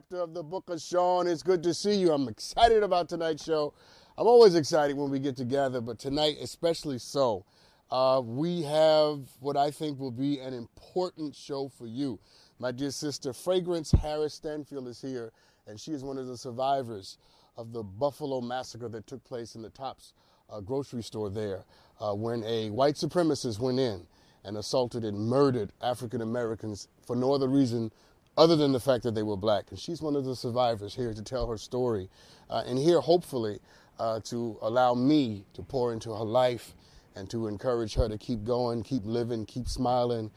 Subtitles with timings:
[0.00, 1.26] Chapter of the book of Sean.
[1.26, 2.10] It's good to see you.
[2.12, 3.74] I'm excited about tonight's show.
[4.16, 7.44] I'm always excited when we get together, but tonight, especially so.
[7.90, 12.18] Uh, we have what I think will be an important show for you.
[12.58, 15.32] My dear sister, Fragrance Harris Stanfield, is here,
[15.66, 17.18] and she is one of the survivors
[17.58, 20.14] of the Buffalo massacre that took place in the Tops
[20.48, 21.64] uh, grocery store there
[22.00, 24.06] uh, when a white supremacist went in
[24.44, 27.90] and assaulted and murdered African Americans for no other reason
[28.40, 29.66] other than the fact that they were black.
[29.70, 32.08] And she's one of the survivors here to tell her story
[32.50, 33.60] uh, and here, hopefully,
[33.98, 36.74] uh, to allow me to pour into her life
[37.16, 40.30] and to encourage her to keep going, keep living, keep smiling,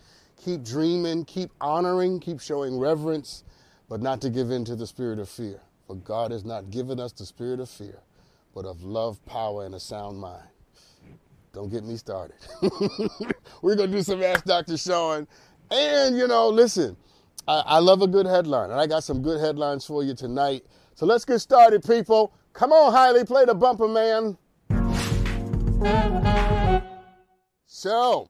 [0.43, 3.45] keep dreaming, keep honoring, keep showing reverence,
[3.89, 5.61] but not to give in to the spirit of fear.
[5.87, 8.01] For God has not given us the spirit of fear,
[8.53, 10.43] but of love, power, and a sound mind.
[11.53, 12.37] Don't get me started.
[13.61, 14.77] We're going to do some Ask Dr.
[14.77, 15.27] Sean.
[15.71, 16.97] And, you know, listen,
[17.47, 20.65] I, I love a good headline, and I got some good headlines for you tonight.
[20.95, 22.33] So let's get started, people.
[22.53, 24.37] Come on, Hailey, play the bumper, man.
[27.65, 28.29] So,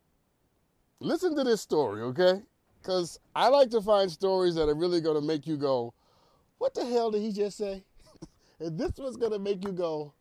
[0.99, 2.41] listen to this story, okay?
[2.81, 5.93] Because I like to find stories that are really going to make you go,
[6.57, 7.83] what the hell did he just say?
[8.59, 10.13] and this one's going to make you go,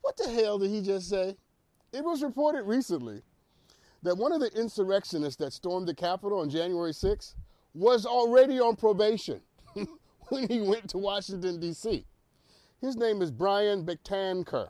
[0.00, 1.36] what the hell did he just say?
[1.92, 3.22] It was reported recently
[4.02, 7.34] that one of the insurrectionists that stormed the Capitol on January 6th
[7.74, 9.40] was already on probation
[10.28, 12.04] when he went to Washington, D.C.
[12.80, 14.68] His name is Brian Betancur.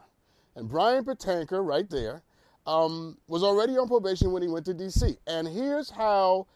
[0.55, 2.23] And Brian Betancur, right there,
[2.67, 5.17] um, was already on probation when he went to D.C.
[5.27, 6.47] And here's how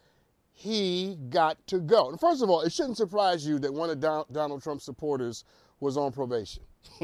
[0.53, 2.09] he got to go.
[2.09, 5.45] And first of all, it shouldn't surprise you that one of Donald Trump's supporters
[5.81, 6.63] was on probation.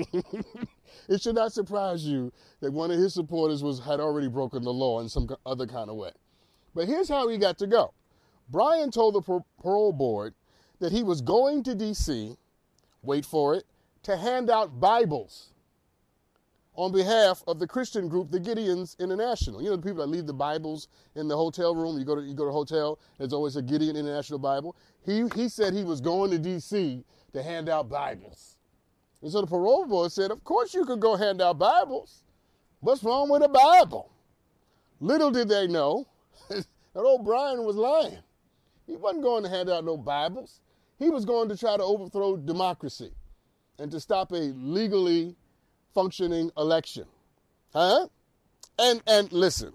[1.08, 4.72] it should not surprise you that one of his supporters was had already broken the
[4.72, 6.12] law in some other kind of way.
[6.74, 7.92] But here's how he got to go.
[8.48, 10.34] Brian told the parole board
[10.80, 12.36] that he was going to D.C.,
[13.02, 13.64] wait for it,
[14.02, 15.52] to hand out Bibles
[16.74, 19.62] on behalf of the Christian group, the Gideons International.
[19.62, 21.98] You know, the people that leave the Bibles in the hotel room.
[21.98, 24.76] You go to you go to a hotel, there's always a Gideon International Bible.
[25.04, 27.04] He he said he was going to D.C.
[27.32, 28.56] to hand out Bibles.
[29.22, 32.22] And so the parole board said, Of course you could go hand out Bibles.
[32.80, 34.10] What's wrong with a Bible?
[34.98, 36.08] Little did they know
[36.48, 38.18] that old Brian was lying.
[38.86, 40.60] He wasn't going to hand out no Bibles.
[40.98, 43.12] He was going to try to overthrow democracy
[43.78, 45.36] and to stop a legally
[45.94, 47.04] functioning election.
[47.72, 48.08] Huh?
[48.78, 49.74] And and listen,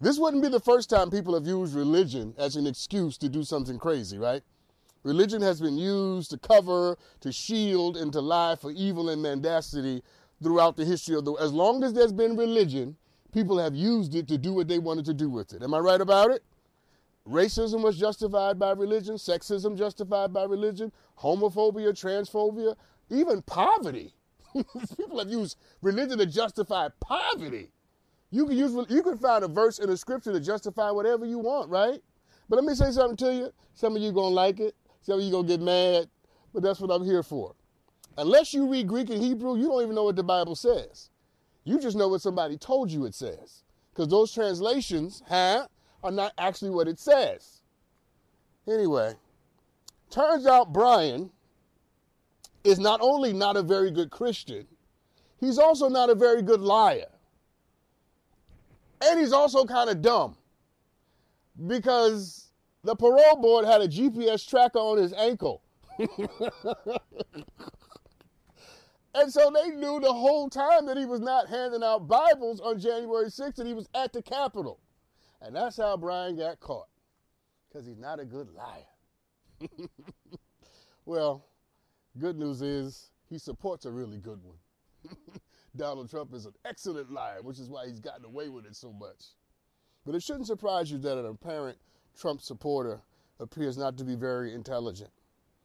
[0.00, 3.42] this wouldn't be the first time people have used religion as an excuse to do
[3.42, 4.42] something crazy, right?
[5.02, 10.02] Religion has been used to cover, to shield, and to lie for evil and mendacity
[10.42, 11.44] throughout the history of the world.
[11.44, 12.96] as long as there's been religion,
[13.32, 15.62] people have used it to do what they wanted to do with it.
[15.62, 16.42] Am I right about it?
[17.30, 22.74] Racism was justified by religion, sexism justified by religion, homophobia, transphobia,
[23.08, 24.12] even poverty.
[24.96, 27.70] People have used religion to justify poverty.
[28.30, 31.38] You can use you can find a verse in the scripture to justify whatever you
[31.38, 32.02] want, right?
[32.48, 33.52] But let me say something to you.
[33.74, 36.08] Some of you gonna like it, some of you gonna get mad,
[36.52, 37.54] but that's what I'm here for.
[38.18, 41.10] Unless you read Greek and Hebrew, you don't even know what the Bible says.
[41.62, 43.62] You just know what somebody told you it says.
[43.92, 45.68] Because those translations, huh?
[46.02, 47.60] Are not actually what it says.
[48.68, 49.14] Anyway,
[50.10, 51.30] turns out Brian
[52.64, 54.66] is not only not a very good Christian,
[55.38, 57.06] he's also not a very good liar.
[59.02, 60.36] And he's also kind of dumb
[61.66, 62.50] because
[62.84, 65.62] the parole board had a GPS tracker on his ankle.
[65.98, 66.10] and
[69.28, 73.26] so they knew the whole time that he was not handing out Bibles on January
[73.26, 74.78] 6th and he was at the Capitol.
[75.42, 76.88] And that's how Brian got caught,
[77.68, 79.68] because he's not a good liar.
[81.06, 81.46] well,
[82.18, 84.58] good news is he supports a really good one.
[85.76, 88.92] Donald Trump is an excellent liar, which is why he's gotten away with it so
[88.92, 89.24] much.
[90.04, 91.78] But it shouldn't surprise you that an apparent
[92.18, 93.00] Trump supporter
[93.38, 95.10] appears not to be very intelligent.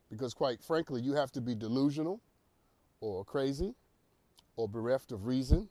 [0.10, 2.21] Because, quite frankly, you have to be delusional
[3.01, 3.74] or crazy
[4.56, 5.69] or bereft of reason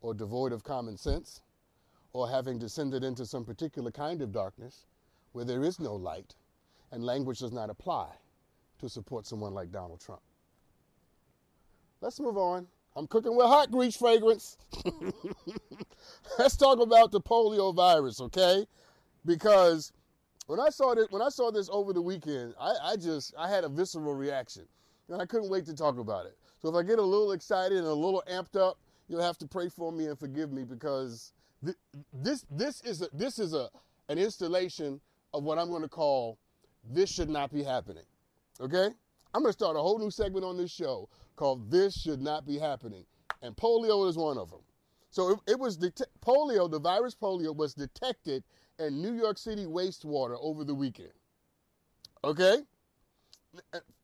[0.00, 1.40] or devoid of common sense
[2.12, 4.86] or having descended into some particular kind of darkness
[5.32, 6.34] where there is no light
[6.90, 8.08] and language does not apply
[8.78, 10.22] to support someone like Donald Trump.
[12.00, 12.66] Let's move on.
[12.96, 14.56] I'm cooking with hot grease fragrance.
[16.38, 18.66] Let's talk about the polio virus, okay?
[19.24, 19.92] Because
[20.46, 23.48] when I saw this, when I saw this over the weekend, I, I just I
[23.48, 24.64] had a visceral reaction,
[25.08, 26.36] and I couldn't wait to talk about it.
[26.60, 28.78] So if I get a little excited and a little amped up,
[29.08, 31.32] you'll have to pray for me and forgive me because
[31.64, 31.76] th-
[32.12, 33.68] this this is a, this is a
[34.08, 35.00] an installation
[35.32, 36.38] of what I'm going to call
[36.92, 38.04] this should not be happening.
[38.60, 38.88] Okay?
[39.32, 42.46] I'm going to start a whole new segment on this show called This Should Not
[42.46, 43.04] Be Happening.
[43.42, 44.60] And polio is one of them.
[45.10, 48.42] So it, it was det- polio, the virus polio was detected
[48.78, 51.12] in New York City wastewater over the weekend.
[52.24, 52.58] Okay?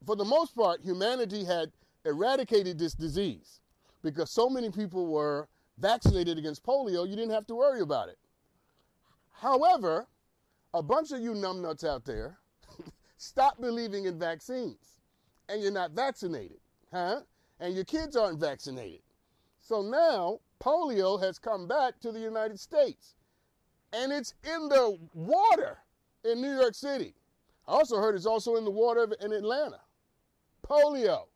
[0.04, 1.72] For the most part, humanity had
[2.04, 3.60] eradicated this disease
[4.02, 5.48] because so many people were
[5.78, 8.18] vaccinated against polio, you didn't have to worry about it.
[9.32, 10.06] However,
[10.72, 12.38] a bunch of you numbnuts out there
[13.16, 15.00] stop believing in vaccines
[15.48, 16.58] and you're not vaccinated,
[16.92, 17.20] huh?
[17.60, 19.02] And your kids aren't vaccinated.
[19.60, 23.16] So now polio has come back to the United States
[23.92, 25.78] and it's in the water
[26.24, 27.14] in New York City.
[27.68, 29.80] I also heard it's also in the water in Atlanta.
[30.62, 31.26] Polio,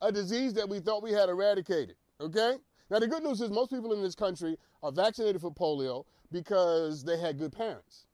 [0.00, 2.56] a disease that we thought we had eradicated, okay?
[2.90, 7.04] Now, the good news is most people in this country are vaccinated for polio because
[7.04, 8.06] they had good parents.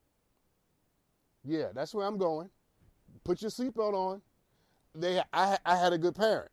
[1.45, 2.49] Yeah, that's where I'm going.
[3.25, 4.23] Put your seatbelt on.
[4.95, 6.51] They, I, I had a good parent.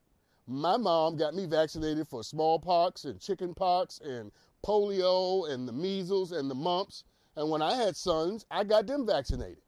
[0.47, 4.31] My mom got me vaccinated for smallpox and chickenpox and
[4.65, 7.03] polio and the measles and the mumps.
[7.35, 9.61] And when I had sons, I got them vaccinated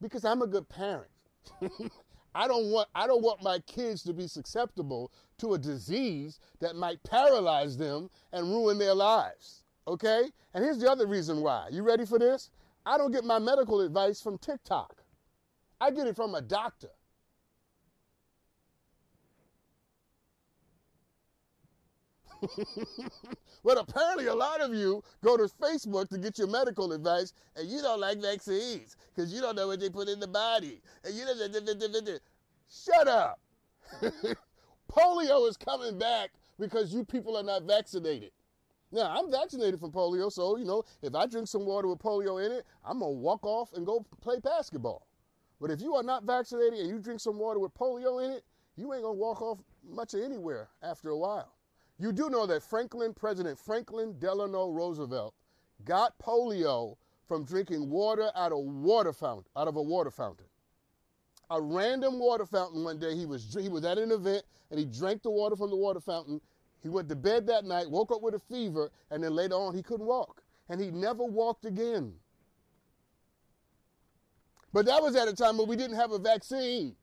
[0.00, 1.10] because I'm a good parent.
[2.34, 6.76] I don't want I don't want my kids to be susceptible to a disease that
[6.76, 9.64] might paralyze them and ruin their lives.
[9.86, 10.30] Okay?
[10.54, 11.68] And here's the other reason why.
[11.70, 12.50] You ready for this?
[12.86, 15.02] I don't get my medical advice from TikTok.
[15.80, 16.90] I get it from a doctor.
[23.64, 27.68] but apparently, a lot of you go to Facebook to get your medical advice, and
[27.68, 30.80] you don't like vaccines because you don't know what they put in the body.
[31.04, 32.20] And you don't.
[32.70, 33.40] Shut up.
[34.90, 38.30] polio is coming back because you people are not vaccinated.
[38.92, 42.44] Now, I'm vaccinated for polio, so, you know, if I drink some water with polio
[42.44, 45.06] in it, I'm going to walk off and go play basketball.
[45.60, 48.44] But if you are not vaccinated and you drink some water with polio in it,
[48.76, 49.58] you ain't going to walk off
[49.88, 51.52] much of anywhere after a while.
[52.00, 55.34] You do know that Franklin, President Franklin Delano Roosevelt,
[55.84, 56.96] got polio
[57.28, 60.46] from drinking water out of water fountain, out of a water fountain.
[61.50, 63.14] A random water fountain one day.
[63.14, 66.00] He was he was at an event and he drank the water from the water
[66.00, 66.40] fountain.
[66.82, 69.74] He went to bed that night, woke up with a fever, and then later on
[69.74, 70.42] he couldn't walk.
[70.70, 72.14] And he never walked again.
[74.72, 76.96] But that was at a time when we didn't have a vaccine.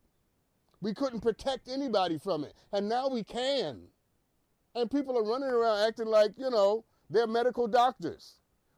[0.81, 2.53] We couldn't protect anybody from it.
[2.71, 3.81] And now we can.
[4.77, 8.35] And people are running around acting like, you know, they're medical doctors.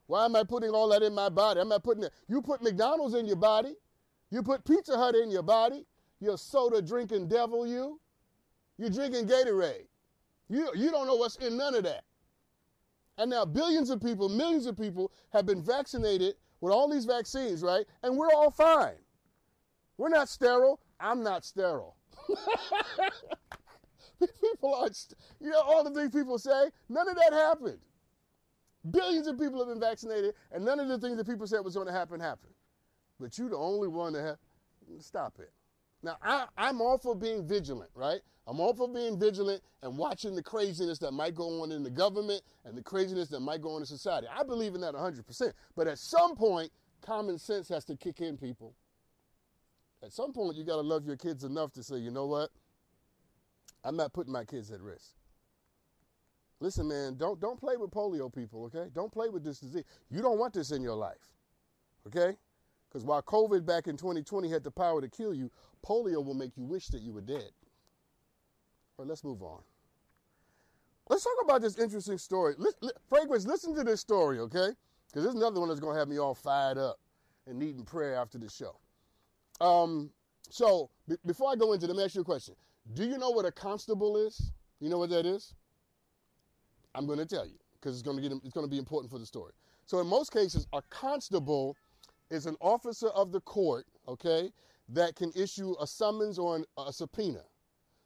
[0.08, 1.60] Why am I putting all that in my body?
[1.60, 2.14] I'm not putting it.
[2.30, 3.76] You put McDonald's in your body.
[4.32, 5.86] You put Pizza Hut in your body.
[6.22, 8.00] You soda drinking devil, you.
[8.78, 9.88] You're drinking Gatorade.
[10.48, 12.06] You, you don't know what's in none of that.
[13.18, 17.62] And now billions of people, millions of people have been vaccinated with all these vaccines,
[17.62, 17.86] right?
[18.04, 18.96] And we're all fine.
[19.98, 20.80] We're not sterile.
[20.98, 21.98] I'm not sterile.
[24.42, 24.90] people are,
[25.40, 27.80] you know, all the things people say, none of that happened.
[28.92, 31.76] Billions of people have been vaccinated, and none of the things that people said was
[31.76, 32.54] going to happen happened.
[33.20, 34.38] But you're the only one that.
[35.00, 35.52] Stop it.
[36.02, 38.22] Now, I, I'm all for being vigilant, right?
[38.48, 41.90] I'm all for being vigilant and watching the craziness that might go on in the
[41.90, 44.28] government and the craziness that might go on in society.
[44.34, 45.54] I believe in that 100%.
[45.76, 46.72] But at some point,
[47.02, 48.74] common sense has to kick in, people.
[50.02, 52.50] At some point, you got to love your kids enough to say, you know what?
[53.84, 55.16] I'm not putting my kids at risk.
[56.60, 58.90] Listen, man, don't don't play with polio people, okay?
[58.94, 59.86] Don't play with this disease.
[60.10, 61.34] You don't want this in your life.
[62.08, 62.36] Okay?
[62.90, 65.52] Because while COVID back in 2020 had the power to kill you,
[65.86, 67.52] polio will make you wish that you were dead.
[68.98, 69.62] All right, let's move on.
[71.08, 72.56] Let's talk about this interesting story.
[73.08, 74.70] Fragrance, listen to this story, okay?
[75.08, 77.00] Because there's another one that's going to have me all fired up
[77.48, 78.76] and needing prayer after the show.
[79.62, 80.12] Um,
[80.50, 82.56] so, b- before I go into, let me ask you a question.
[82.94, 84.52] Do you know what a constable is?
[84.80, 85.54] You know what that is?
[86.96, 89.12] I'm going to tell you because it's going to get it's going to be important
[89.12, 89.54] for the story.
[89.86, 91.76] So in most cases, a constable
[92.30, 94.52] is an officer of the court, okay,
[94.90, 97.42] that can issue a summons or an, a subpoena.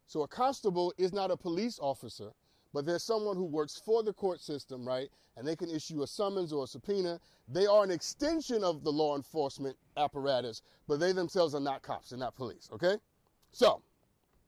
[0.08, 2.32] So a constable is not a police officer,
[2.74, 5.10] but there's someone who works for the court system, right?
[5.38, 7.20] And they can issue a summons or a subpoena.
[7.48, 12.10] They are an extension of the law enforcement apparatus, but they themselves are not cops,
[12.10, 12.98] they're not police, okay?
[13.52, 13.82] So,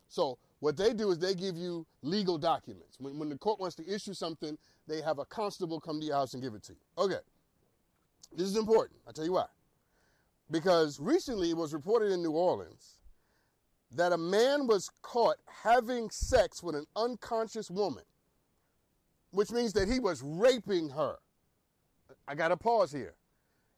[0.08, 2.98] so what they do is they give you legal documents.
[3.00, 6.16] When, when the court wants to issue something, they have a constable come to your
[6.16, 7.04] house and give it to you.
[7.04, 7.20] Okay.
[8.36, 9.00] This is important.
[9.06, 9.46] I'll tell you why.
[10.52, 12.98] Because recently it was reported in New Orleans
[13.92, 18.04] that a man was caught having sex with an unconscious woman,
[19.32, 21.18] which means that he was raping her.
[22.28, 23.16] I got to pause here.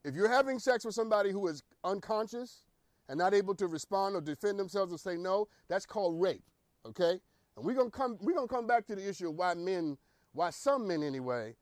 [0.03, 2.63] If you're having sex with somebody who is unconscious
[3.09, 6.43] and not able to respond or defend themselves or say no, that's called rape.
[6.85, 7.19] Okay?
[7.55, 9.97] And we're gonna come we're gonna come back to the issue of why men,
[10.33, 11.55] why some men anyway,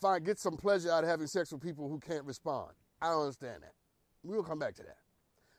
[0.00, 2.70] find get some pleasure out of having sex with people who can't respond.
[3.02, 3.74] I don't understand that.
[4.22, 4.98] We'll come back to that.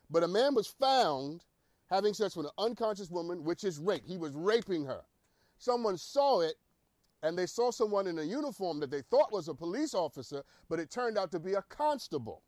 [0.10, 1.44] But a man was found
[1.90, 4.04] having sex with an unconscious woman, which is rape.
[4.06, 5.02] He was raping her.
[5.58, 6.56] Someone saw it,
[7.24, 10.80] and they saw someone in a uniform that they thought was a police officer, but
[10.80, 12.42] it turned out to be a constable.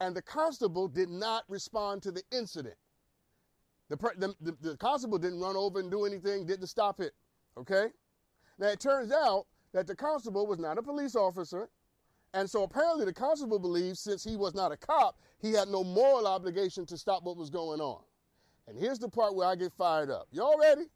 [0.00, 2.76] And the constable did not respond to the incident.
[3.88, 7.12] The, the, the, the constable didn't run over and do anything, didn't stop it.
[7.56, 7.86] Okay?
[8.58, 11.68] Now it turns out that the constable was not a police officer.
[12.34, 15.84] And so apparently the constable believes since he was not a cop, he had no
[15.84, 18.02] moral obligation to stop what was going on.
[18.66, 20.26] And here's the part where I get fired up.
[20.32, 20.86] Y'all ready?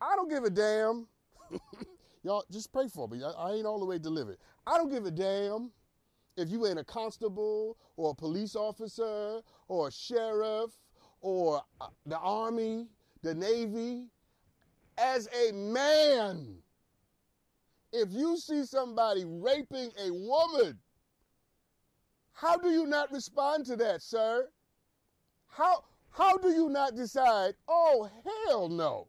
[0.00, 1.06] I don't give a damn.
[2.22, 3.22] Y'all just pray for me.
[3.22, 4.38] I, I ain't all the way delivered.
[4.66, 5.70] I don't give a damn
[6.36, 10.70] if you ain't a constable or a police officer or a sheriff
[11.20, 12.86] or uh, the army,
[13.22, 14.06] the navy.
[14.96, 16.56] As a man,
[17.92, 20.78] if you see somebody raping a woman,
[22.32, 24.48] how do you not respond to that, sir?
[25.46, 29.08] How how do you not decide, "Oh, hell no."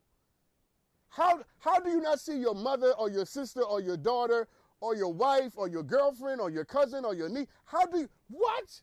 [1.09, 4.47] How how do you not see your mother or your sister or your daughter
[4.81, 7.47] or your wife or your girlfriend or your cousin or your niece?
[7.65, 8.81] How do you what?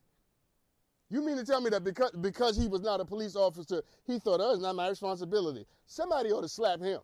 [1.08, 4.18] You mean to tell me that because because he was not a police officer, he
[4.18, 7.00] thought, "Oh, it's not my responsibility." Somebody ought to slap him.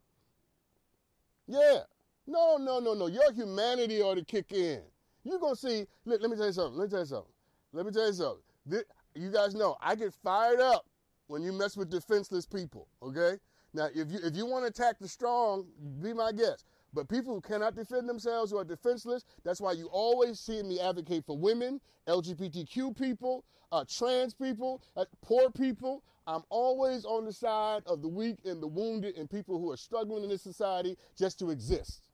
[1.47, 1.81] Yeah.
[2.27, 3.07] No, no, no, no.
[3.07, 4.81] Your humanity ought to kick in.
[5.25, 6.79] You're going to see, let, let, me tell you something.
[6.79, 7.33] Let me tell you something.
[7.73, 8.43] Let me tell you something.
[8.67, 10.87] This, you guys know, I get fired up
[11.27, 13.39] when you mess with defenseless people, okay?
[13.75, 15.67] Now, if you if you want to attack the strong,
[16.01, 16.67] be my guest.
[16.95, 20.79] But people who cannot defend themselves, who are defenseless, that's why you always see me
[20.79, 26.03] advocate for women, LGBTQ people, uh, trans people, uh, poor people.
[26.27, 29.77] I'm always on the side of the weak and the wounded and people who are
[29.77, 32.09] struggling in this society just to exist.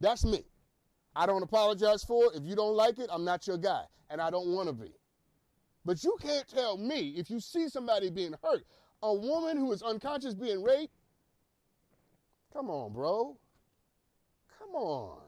[0.00, 0.44] That's me.
[1.16, 2.36] I don't apologize for it.
[2.36, 4.92] If you don't like it, I'm not your guy, and I don't want to be.
[5.84, 8.64] But you can't tell me if you see somebody being hurt,
[9.02, 10.92] a woman who is unconscious being raped.
[12.58, 13.36] Come on, bro.
[14.58, 15.20] Come on.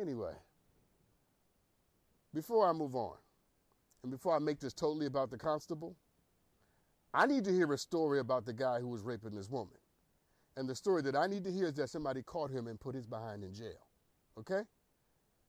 [0.00, 0.34] Anyway,
[2.32, 3.16] before I move on,
[4.04, 5.96] and before I make this totally about the constable,
[7.12, 9.74] I need to hear a story about the guy who was raping this woman.
[10.56, 12.94] And the story that I need to hear is that somebody caught him and put
[12.94, 13.88] his behind in jail.
[14.38, 14.62] Okay?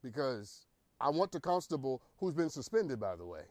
[0.02, 0.66] Because
[1.00, 3.44] I want the constable, who's been suspended, by the way,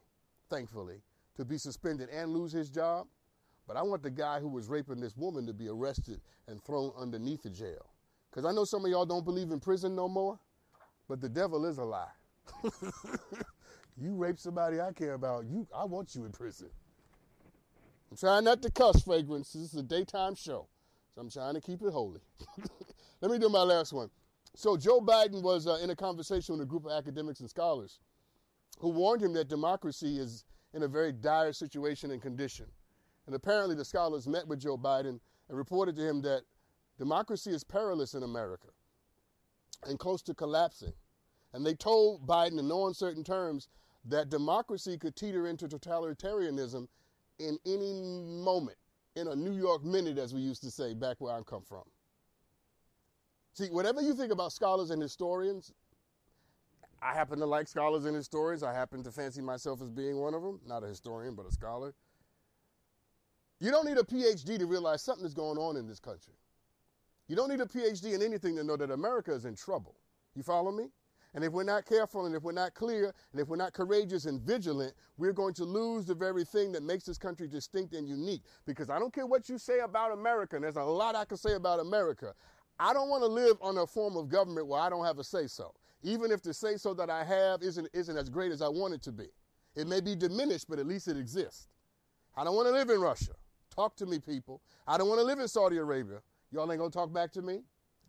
[0.51, 1.01] thankfully,
[1.37, 3.07] to be suspended and lose his job.
[3.67, 6.93] But I want the guy who was raping this woman to be arrested and thrown
[6.99, 7.87] underneath the jail.
[8.31, 10.39] Because I know some of y'all don't believe in prison no more,
[11.09, 12.07] but the devil is a lie.
[14.01, 16.71] you rape somebody I care about, you I want you in prison.
[18.11, 19.53] I'm trying not to cuss, Fragrance.
[19.53, 20.69] This is a daytime show.
[21.15, 22.21] So I'm trying to keep it holy.
[23.21, 24.11] Let me do my last one.
[24.55, 28.01] So Joe Biden was uh, in a conversation with a group of academics and scholars
[28.79, 32.67] who warned him that democracy is in a very dire situation and condition.
[33.27, 36.43] And apparently the scholars met with Joe Biden and reported to him that
[36.99, 38.69] democracy is perilous in America
[39.87, 40.93] and close to collapsing.
[41.53, 43.69] And they told Biden in no uncertain terms
[44.07, 46.89] that democracy could teeter into totalitarianism
[47.39, 47.93] in any
[48.45, 48.79] moment
[49.15, 51.83] in a New York minute, as we used to say back where I come from.
[53.53, 55.73] See, whatever you think about scholars and historians,
[57.03, 58.63] I happen to like scholars and historians.
[58.63, 60.61] I happen to fancy myself as being one of them.
[60.67, 61.95] Not a historian, but a scholar.
[63.63, 66.35] You don't need a PhD to realize something is going on in this country.
[67.29, 69.95] You don't need a PhD in anything to know that America is in trouble.
[70.35, 70.89] You follow me?
[71.33, 74.25] And if we're not careful and if we're not clear and if we're not courageous
[74.25, 78.09] and vigilant, we're going to lose the very thing that makes this country distinct and
[78.09, 78.43] unique.
[78.67, 81.37] Because I don't care what you say about America, and there's a lot I can
[81.37, 82.35] say about America.
[82.81, 85.25] I don't want to live on a form of government where I don't have a
[85.25, 85.73] say so.
[86.03, 88.95] Even if the say so that I have isn't, isn't as great as I want
[88.95, 89.29] it to be.
[89.77, 91.69] It may be diminished, but at least it exists.
[92.37, 93.35] I don't want to live in Russia.
[93.75, 94.61] Talk to me, people.
[94.87, 96.19] I don't want to live in Saudi Arabia.
[96.51, 97.61] Y'all ain't going to talk back to me?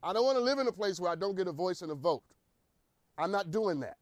[0.01, 1.91] I don't want to live in a place where I don't get a voice and
[1.91, 2.24] a vote.
[3.17, 3.98] I'm not doing that.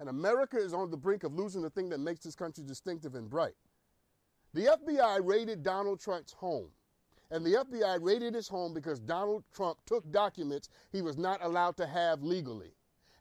[0.00, 3.14] And America is on the brink of losing the thing that makes this country distinctive
[3.14, 3.54] and bright.
[4.54, 6.68] The FBI raided Donald Trump's home.
[7.30, 11.76] And the FBI raided his home because Donald Trump took documents he was not allowed
[11.76, 12.72] to have legally.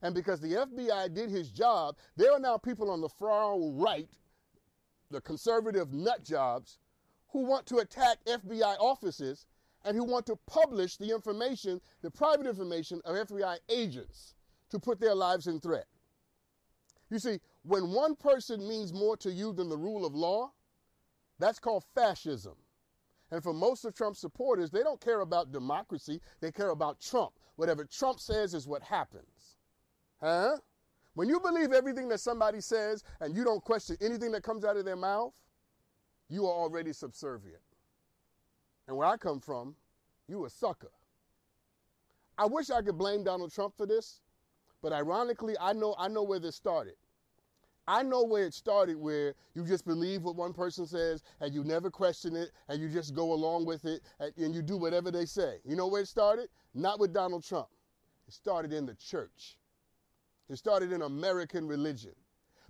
[0.02, 4.08] And because the FBI did his job, there are now people on the far right,
[5.12, 6.78] the conservative nut jobs,
[7.38, 9.46] who want to attack FBI offices
[9.86, 14.34] and who want to publish the information, the private information of FBI agents
[14.72, 15.86] to put their lives in threat.
[17.12, 20.52] You see, when one person means more to you than the rule of law,
[21.38, 22.56] that's called fascism.
[23.30, 27.34] And for most of Trump's supporters, they don't care about democracy, they care about Trump.
[27.56, 29.58] Whatever Trump says is what happens.
[30.20, 30.58] Huh?
[31.14, 34.76] When you believe everything that somebody says and you don't question anything that comes out
[34.76, 35.40] of their mouth,
[36.30, 37.62] you are already subservient.
[38.88, 39.76] And where I come from,
[40.28, 40.92] you a sucker.
[42.38, 44.22] I wish I could blame Donald Trump for this,
[44.82, 46.96] but ironically, I know I know where this started.
[47.88, 51.64] I know where it started where you just believe what one person says and you
[51.64, 55.10] never question it and you just go along with it and, and you do whatever
[55.10, 55.60] they say.
[55.64, 56.50] You know where it started?
[56.74, 57.70] Not with Donald Trump.
[58.28, 59.56] It started in the church.
[60.50, 62.12] It started in American religion.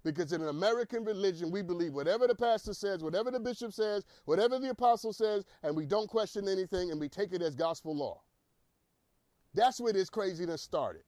[0.03, 4.05] Because in an American religion, we believe whatever the pastor says, whatever the bishop says,
[4.25, 7.95] whatever the apostle says, and we don't question anything and we take it as gospel
[7.95, 8.21] law.
[9.53, 11.03] That's where this craziness started.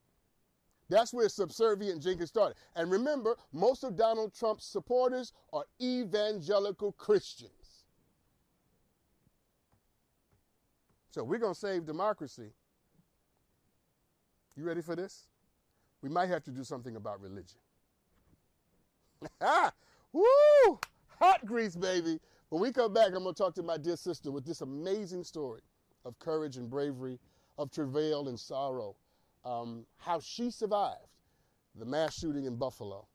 [0.88, 2.56] That's where subservient Jenkins started.
[2.74, 7.52] And remember, most of Donald Trump's supporters are evangelical Christians.
[11.12, 12.50] So we're going to save democracy.
[14.56, 15.28] You ready for this?
[16.02, 17.60] We might have to do something about religion.
[20.12, 20.80] Woo!
[21.18, 22.18] Hot grease, baby.
[22.48, 25.24] When we come back, I'm going to talk to my dear sister with this amazing
[25.24, 25.60] story
[26.04, 27.18] of courage and bravery,
[27.58, 28.96] of travail and sorrow,
[29.44, 31.06] um, how she survived
[31.78, 33.06] the mass shooting in Buffalo.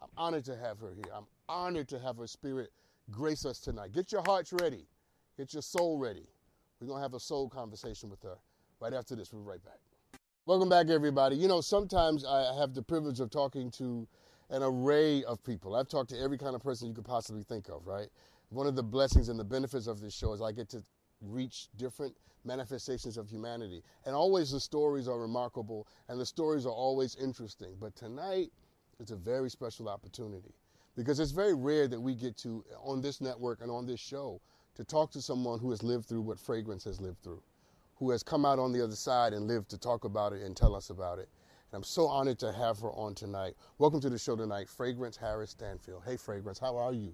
[0.00, 1.12] I'm honored to have her here.
[1.14, 2.70] I'm honored to have her spirit
[3.10, 3.92] grace us tonight.
[3.92, 4.86] Get your hearts ready,
[5.36, 6.26] get your soul ready.
[6.80, 8.36] We're going to have a soul conversation with her
[8.80, 9.32] right after this.
[9.32, 9.78] We'll be right back.
[10.44, 11.36] Welcome back, everybody.
[11.36, 14.06] You know, sometimes I have the privilege of talking to
[14.50, 15.74] an array of people.
[15.74, 18.08] I've talked to every kind of person you could possibly think of, right?
[18.50, 20.82] One of the blessings and the benefits of this show is I get to
[21.20, 23.82] reach different manifestations of humanity.
[24.04, 27.74] And always the stories are remarkable and the stories are always interesting.
[27.80, 28.52] But tonight,
[29.00, 30.54] it's a very special opportunity
[30.96, 34.40] because it's very rare that we get to, on this network and on this show,
[34.76, 37.42] to talk to someone who has lived through what Fragrance has lived through,
[37.96, 40.56] who has come out on the other side and lived to talk about it and
[40.56, 41.28] tell us about it.
[41.72, 43.54] And I'm so honored to have her on tonight.
[43.78, 46.02] Welcome to the show tonight, Fragrance Harris Stanfield.
[46.06, 47.12] Hey, Fragrance, how are you?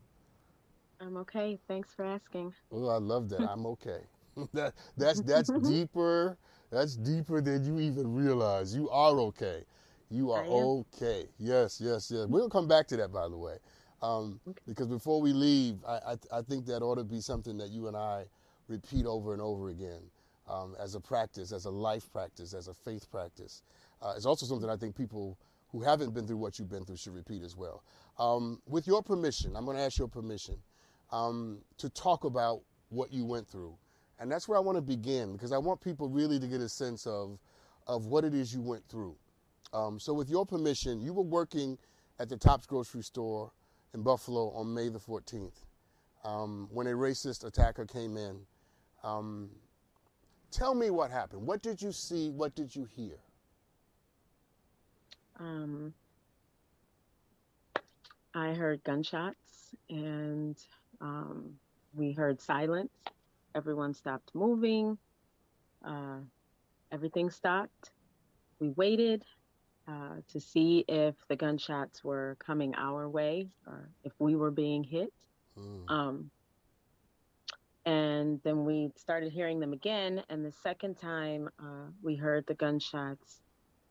[1.01, 1.59] I'm okay.
[1.67, 2.53] Thanks for asking.
[2.71, 3.41] Oh, I love that.
[3.41, 4.01] I'm okay.
[4.53, 6.37] that that's that's deeper.
[6.71, 8.75] That's deeper than you even realize.
[8.75, 9.65] You are okay.
[10.11, 11.27] You are okay.
[11.39, 12.27] Yes, yes, yes.
[12.29, 13.57] We'll come back to that, by the way,
[14.03, 14.61] um, okay.
[14.67, 17.89] because before we leave, I, I, I think that ought to be something that you
[17.89, 18.25] and I
[18.69, 20.03] repeat over and over again
[20.49, 23.63] um, as a practice, as a life practice, as a faith practice.
[24.03, 25.39] Uh, it's also something I think people
[25.71, 27.83] who haven't been through what you've been through should repeat as well.
[28.19, 30.57] Um, with your permission, I'm going to ask your permission
[31.11, 32.61] um, to talk about
[32.91, 33.75] what you went through.
[34.19, 36.69] And that's where I want to begin because I want people really to get a
[36.69, 37.39] sense of,
[37.87, 39.17] of what it is you went through.
[39.73, 41.79] Um, so, with your permission, you were working
[42.19, 43.51] at the Tops grocery store
[43.95, 45.65] in Buffalo on May the 14th
[46.25, 48.39] um, when a racist attacker came in.
[49.03, 49.49] Um,
[50.51, 51.47] tell me what happened.
[51.47, 52.31] What did you see?
[52.31, 53.17] What did you hear?
[55.39, 55.95] Um,
[58.35, 60.57] I heard gunshots and
[61.01, 61.55] um,
[61.95, 62.93] we heard silence.
[63.55, 64.99] Everyone stopped moving.
[65.85, 66.21] Uh,
[66.91, 67.91] everything stopped.
[68.61, 69.25] We waited
[69.89, 74.85] uh, to see if the gunshots were coming our way or if we were being
[74.85, 75.13] hit.
[75.59, 75.91] Mm.
[75.91, 76.31] Um,
[77.85, 80.23] and then we started hearing them again.
[80.29, 83.41] And the second time uh, we heard the gunshots,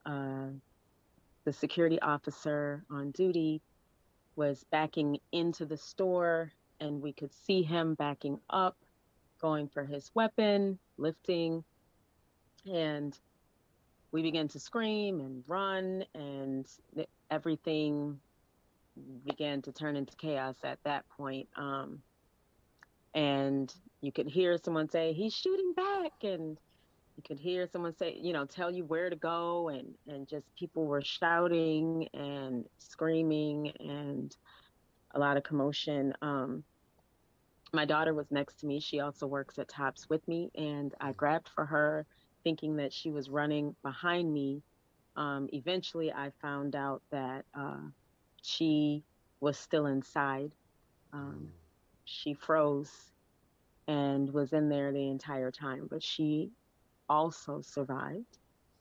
[0.05, 0.47] uh,
[1.43, 3.61] the security officer on duty
[4.35, 8.77] was backing into the store, and we could see him backing up,
[9.39, 11.63] going for his weapon, lifting.
[12.71, 13.17] And
[14.11, 16.67] we began to scream and run, and
[17.29, 18.19] everything
[19.25, 21.47] began to turn into chaos at that point.
[21.55, 22.01] Um,
[23.13, 26.11] and you could hear someone say, He's shooting back.
[26.23, 26.57] And
[27.21, 30.45] you could hear someone say, you know, tell you where to go, and and just
[30.55, 34.35] people were shouting and screaming and
[35.13, 36.13] a lot of commotion.
[36.21, 36.63] Um,
[37.73, 38.79] my daughter was next to me.
[38.79, 42.05] She also works at Tops with me, and I grabbed for her,
[42.43, 44.61] thinking that she was running behind me.
[45.15, 47.81] Um, eventually, I found out that uh,
[48.41, 49.03] she
[49.41, 50.51] was still inside.
[51.13, 51.49] Um,
[52.05, 53.11] she froze
[53.87, 56.49] and was in there the entire time, but she
[57.11, 58.37] also survived.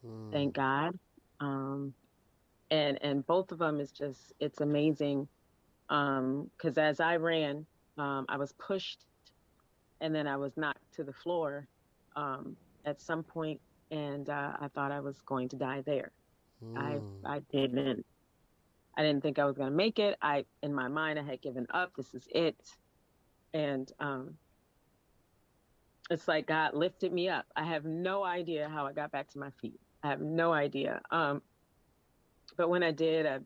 [0.07, 0.33] Mm.
[0.33, 0.99] Thank God.
[1.41, 1.93] Um,
[2.71, 5.27] and and both of them is just it's amazing
[5.89, 7.67] because um, as I ran,
[7.99, 9.07] um, I was pushed
[10.01, 11.67] and then I was knocked to the floor
[12.15, 16.13] um, at some point, and uh, I thought I was going to die there.
[16.65, 16.79] Mm.
[17.27, 17.37] I.
[17.37, 18.07] I didn't
[18.97, 20.17] I didn't think I was going to make it.
[20.21, 21.93] I in my mind I had given up.
[21.97, 22.57] This is it,
[23.55, 24.35] and um,
[26.11, 27.47] it's like God lifted me up.
[27.57, 29.81] I have no idea how I got back to my feet.
[30.03, 31.01] I have no idea.
[31.11, 31.41] Um,
[32.57, 33.39] but when I did, I,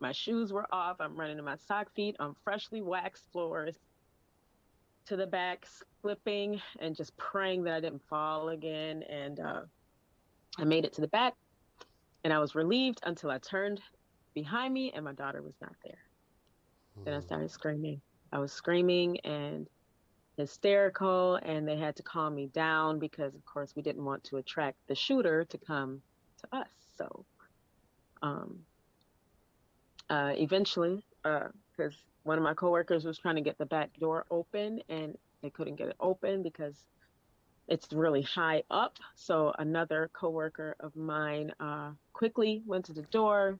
[0.00, 0.96] my shoes were off.
[1.00, 3.76] I'm running in my sock feet on freshly waxed floors
[5.06, 5.66] to the back,
[6.02, 9.02] slipping and just praying that I didn't fall again.
[9.04, 9.62] And uh,
[10.58, 11.34] I made it to the back,
[12.22, 13.80] and I was relieved until I turned
[14.34, 15.98] behind me and my daughter was not there.
[16.98, 17.04] Mm.
[17.04, 17.26] Then I hmm.
[17.26, 18.00] started screaming.
[18.32, 19.66] I was screaming and
[20.40, 24.36] hysterical, and they had to calm me down because, of course, we didn't want to
[24.38, 26.02] attract the shooter to come
[26.40, 26.68] to us.
[26.96, 27.24] So,
[28.22, 28.60] um,
[30.08, 34.26] uh, eventually, because uh, one of my coworkers was trying to get the back door
[34.30, 36.74] open and they couldn't get it open because
[37.68, 38.98] it's really high up.
[39.14, 43.58] So another coworker of mine uh, quickly went to the door,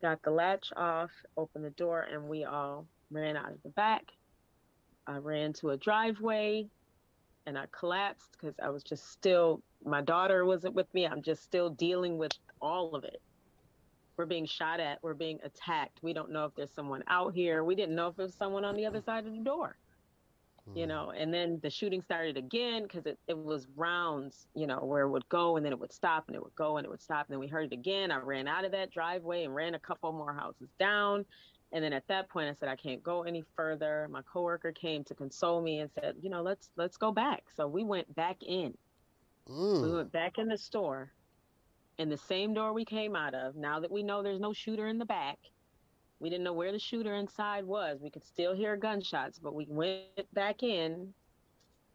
[0.00, 4.04] got the latch off, opened the door, and we all ran out of the back.
[5.08, 6.68] I ran to a driveway
[7.46, 11.06] and I collapsed because I was just still, my daughter wasn't with me.
[11.06, 13.20] I'm just still dealing with all of it.
[14.16, 16.00] We're being shot at, we're being attacked.
[16.02, 17.64] We don't know if there's someone out here.
[17.64, 19.78] We didn't know if there was someone on the other side of the door
[20.74, 20.88] you hmm.
[20.88, 25.02] know and then the shooting started again because it, it was rounds you know where
[25.02, 27.02] it would go and then it would stop and it would go and it would
[27.02, 29.74] stop and then we heard it again i ran out of that driveway and ran
[29.74, 31.24] a couple more houses down
[31.72, 35.04] and then at that point i said i can't go any further my coworker came
[35.04, 38.36] to console me and said you know let's let's go back so we went back
[38.46, 38.74] in
[39.48, 39.82] mm.
[39.82, 41.12] we went back in the store
[41.98, 44.88] in the same door we came out of now that we know there's no shooter
[44.88, 45.38] in the back
[46.20, 48.00] we didn't know where the shooter inside was.
[48.02, 51.12] We could still hear gunshots, but we went back in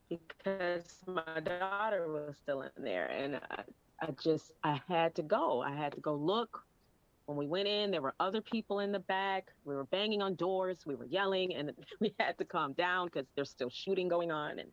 [0.10, 3.08] because my daughter was still in there.
[3.08, 3.64] And I,
[4.02, 5.62] I just, I had to go.
[5.62, 6.64] I had to go look.
[7.26, 9.48] When we went in, there were other people in the back.
[9.64, 10.86] We were banging on doors.
[10.86, 14.60] We were yelling, and we had to calm down because there's still shooting going on.
[14.60, 14.70] And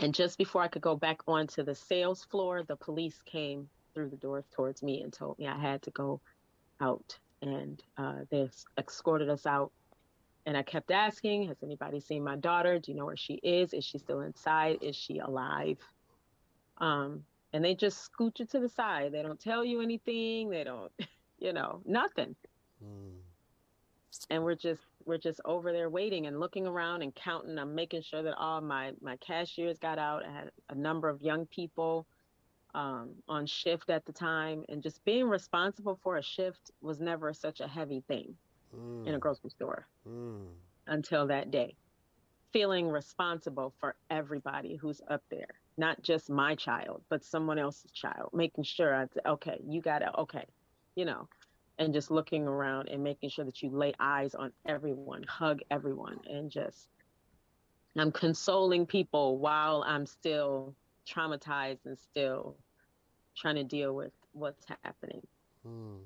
[0.00, 4.10] and just before I could go back onto the sales floor, the police came through
[4.10, 6.20] the doors towards me and told me I had to go
[6.80, 8.48] out and uh, they
[8.78, 9.72] escorted us out.
[10.46, 12.78] And I kept asking, Has anybody seen my daughter?
[12.78, 13.74] Do you know where she is?
[13.74, 14.78] Is she still inside?
[14.82, 15.78] Is she alive?
[16.78, 19.12] Um, and they just scoot you to the side.
[19.12, 20.48] They don't tell you anything.
[20.50, 20.92] They don't,
[21.38, 22.34] you know, nothing.
[22.84, 23.18] Mm.
[24.30, 27.58] And we're just we're just over there waiting and looking around and counting.
[27.58, 30.24] I'm making sure that all my my cashiers got out.
[30.26, 32.06] I had a number of young people
[32.74, 37.32] um, on shift at the time, and just being responsible for a shift was never
[37.32, 38.34] such a heavy thing
[38.74, 39.06] mm.
[39.06, 39.20] in a mm.
[39.20, 40.46] grocery store mm.
[40.86, 41.74] until that day.
[42.52, 48.30] Feeling responsible for everybody who's up there, not just my child, but someone else's child,
[48.32, 50.46] making sure I okay, you got to, okay,
[50.98, 51.28] you know,
[51.78, 56.18] and just looking around and making sure that you lay eyes on everyone, hug everyone,
[56.28, 56.88] and just
[57.96, 60.74] I'm consoling people while I'm still
[61.08, 62.56] traumatized and still
[63.36, 65.24] trying to deal with what's happening.
[65.64, 65.98] Hmm.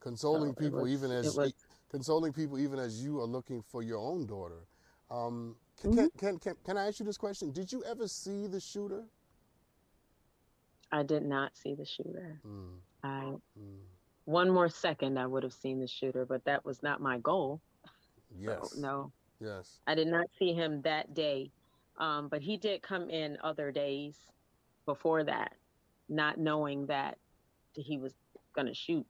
[0.00, 1.54] Consoling so people, was, even as was,
[1.90, 4.66] consoling people, even as you are looking for your own daughter.
[5.10, 6.18] Um, can, mm-hmm.
[6.18, 7.50] can, can, can I ask you this question?
[7.50, 9.04] Did you ever see the shooter?
[10.90, 12.38] I did not see the shooter.
[12.46, 12.76] Mm.
[13.02, 13.78] I mm.
[14.32, 17.60] One more second I would have seen the shooter, but that was not my goal.
[18.38, 18.72] Yes.
[18.72, 19.12] So, no.
[19.40, 19.78] Yes.
[19.86, 21.50] I did not see him that day.
[21.98, 24.16] Um, but he did come in other days
[24.86, 25.52] before that,
[26.08, 27.18] not knowing that
[27.74, 28.14] he was
[28.54, 29.06] going to shoot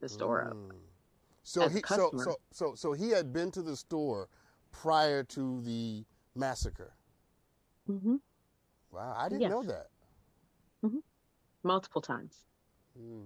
[0.00, 0.50] the store mm.
[0.50, 0.76] up.
[1.44, 4.28] So he so, so so so he had been to the store
[4.70, 6.04] prior to the
[6.36, 6.94] massacre.
[7.90, 8.16] Mm-hmm.
[8.92, 9.50] Wow, I didn't yes.
[9.50, 9.88] know that.
[10.84, 10.98] Mm-hmm.
[11.64, 12.44] Multiple times.
[12.96, 13.22] Hmm.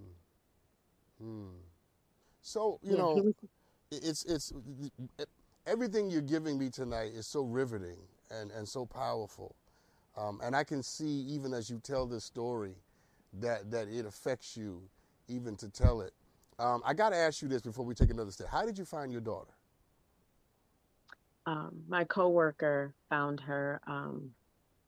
[1.21, 1.49] Hmm.
[2.43, 3.35] So you yeah, know,
[3.91, 4.53] it's it's
[5.19, 5.29] it,
[5.67, 7.99] everything you're giving me tonight is so riveting
[8.31, 9.55] and, and so powerful.
[10.17, 12.75] Um, and I can see, even as you tell this story,
[13.41, 14.83] that, that it affects you
[15.29, 16.13] even to tell it.
[16.59, 18.49] Um, I got to ask you this before we take another step.
[18.49, 19.53] How did you find your daughter?
[21.47, 23.81] Um, my coworker found her.
[23.87, 24.31] Um,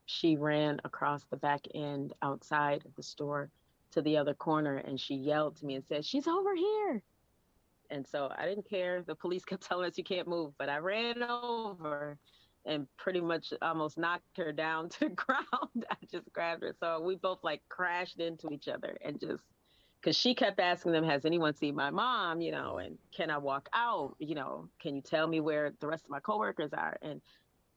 [0.07, 3.51] she ran across the back end outside of the store
[3.93, 7.03] to the other corner and she yelled to me and said, She's over here.
[7.91, 9.03] And so I didn't care.
[9.03, 12.19] The police kept telling us you can't move, but I ran over
[12.67, 15.87] and pretty much almost knocked her down to ground.
[15.91, 16.75] I just grabbed her.
[16.79, 19.43] So we both like crashed into each other and just
[20.01, 22.41] because she kept asking them, Has anyone seen my mom?
[22.41, 24.15] You know, and can I walk out?
[24.19, 26.97] You know, can you tell me where the rest of my coworkers are?
[27.03, 27.21] And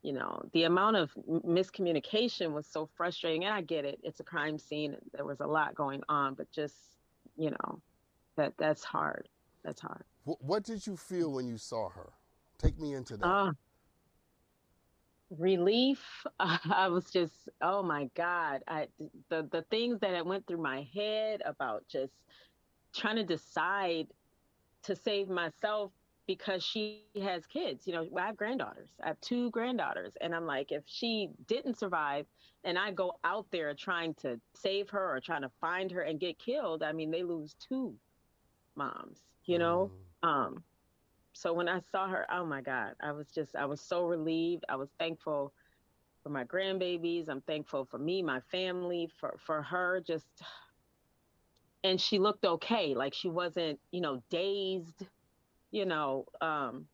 [0.02, 3.46] you know, the amount of miscommunication was so frustrating.
[3.46, 4.96] And I get it; it's a crime scene.
[5.14, 6.76] There was a lot going on, but just
[7.38, 7.82] you know,
[8.36, 9.28] that that's hard.
[9.64, 10.04] That's hard.
[10.24, 12.14] What did you feel when you saw her?
[12.58, 13.26] Take me into that.
[13.26, 13.52] Uh,
[15.38, 16.26] relief.
[16.40, 18.62] I was just, oh my God.
[18.68, 18.88] I
[19.30, 22.14] the the things that I went through my head about just
[22.94, 24.08] trying to decide
[24.84, 25.92] to save myself
[26.36, 27.86] because she has kids.
[27.86, 28.88] You know, I have granddaughters.
[29.04, 30.14] I have two granddaughters.
[30.22, 32.26] And I'm like, if she didn't survive
[32.64, 36.22] and I go out there trying to save her or trying to find her and
[36.22, 37.94] get killed, I mean, they lose two
[38.78, 39.92] moms, you know?
[40.24, 40.28] Mm.
[40.30, 40.64] Um,
[41.34, 44.64] so when I saw her, oh my God, I was just, I was so relieved.
[44.70, 45.52] I was thankful
[46.24, 47.28] for my grandbabies.
[47.28, 50.28] I'm thankful for me, my family, for, for her, just,
[51.84, 52.96] and she looked okay.
[52.96, 55.06] Like she wasn't, you know, dazed
[55.72, 56.86] you know, um,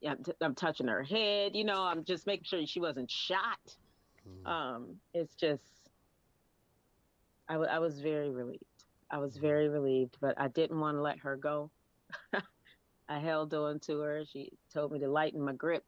[0.00, 3.10] yeah, I'm, t- I'm touching her head, you know, I'm just making sure she wasn't
[3.10, 3.76] shot.
[4.28, 4.50] Mm.
[4.50, 5.90] Um, it's just,
[7.48, 8.62] I, w- I was very relieved.
[9.10, 9.46] I was mm-hmm.
[9.46, 11.70] very relieved, but I didn't want to let her go.
[13.08, 14.24] I held on to her.
[14.30, 15.84] She told me to lighten my grip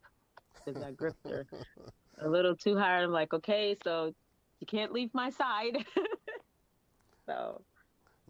[0.65, 1.47] because I gripped her
[2.21, 3.05] a little too hard.
[3.05, 4.15] I'm like, okay, so
[4.61, 5.85] you can't leave my side.
[7.27, 7.63] so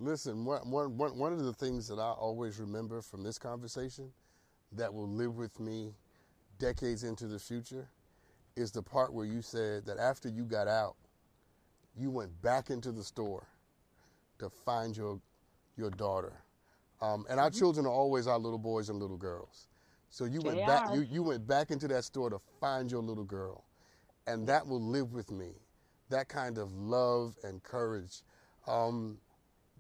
[0.00, 4.12] Listen, one, one, one of the things that I always remember from this conversation
[4.72, 5.94] that will live with me
[6.58, 7.88] decades into the future
[8.56, 10.96] is the part where you said that after you got out,
[11.96, 13.46] you went back into the store
[14.38, 15.20] to find your,
[15.76, 16.32] your daughter.
[17.00, 17.58] Um, and our mm-hmm.
[17.58, 19.68] children are always our little boys and little girls.
[20.10, 23.02] So you they went back you, you went back into that store to find your
[23.02, 23.64] little girl.
[24.26, 25.50] And that will live with me.
[26.10, 28.22] That kind of love and courage.
[28.66, 29.18] Um,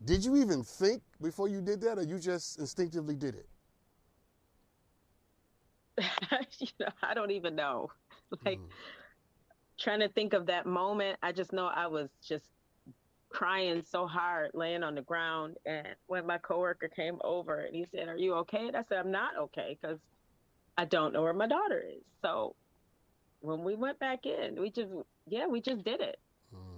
[0.04, 3.48] did you even think before you did that, or you just instinctively did it?
[6.58, 7.90] you know, I don't even know.
[8.44, 8.68] Like mm.
[9.80, 12.44] trying to think of that moment, I just know I was just
[13.30, 15.56] crying so hard, laying on the ground.
[15.64, 18.98] And when my coworker came over and he said, "Are you okay?" And I said,
[18.98, 19.98] "I'm not okay because
[20.76, 22.54] I don't know where my daughter is." So
[23.40, 24.92] when we went back in, we just
[25.26, 26.18] yeah, we just did it.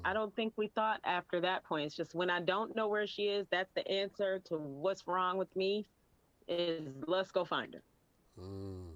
[0.05, 1.87] I don't think we thought after that point.
[1.87, 5.37] It's just when I don't know where she is, that's the answer to what's wrong
[5.37, 5.87] with me.
[6.49, 7.83] Is let's go find her.
[8.41, 8.93] Mm.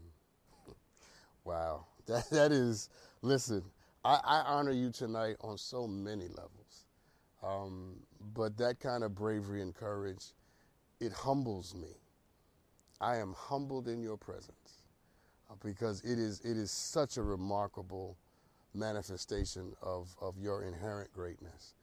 [1.45, 2.89] Wow, that that is.
[3.23, 3.63] Listen,
[4.05, 6.87] I, I, honor you tonight on so many levels,
[7.43, 7.97] um,
[8.35, 10.33] but that kind of bravery and courage,
[11.01, 11.97] it humbles me.
[13.01, 14.83] I am humbled in your presence
[15.51, 18.17] uh, because it is it is such a remarkable
[18.75, 21.75] manifestation of, of your inherent greatness.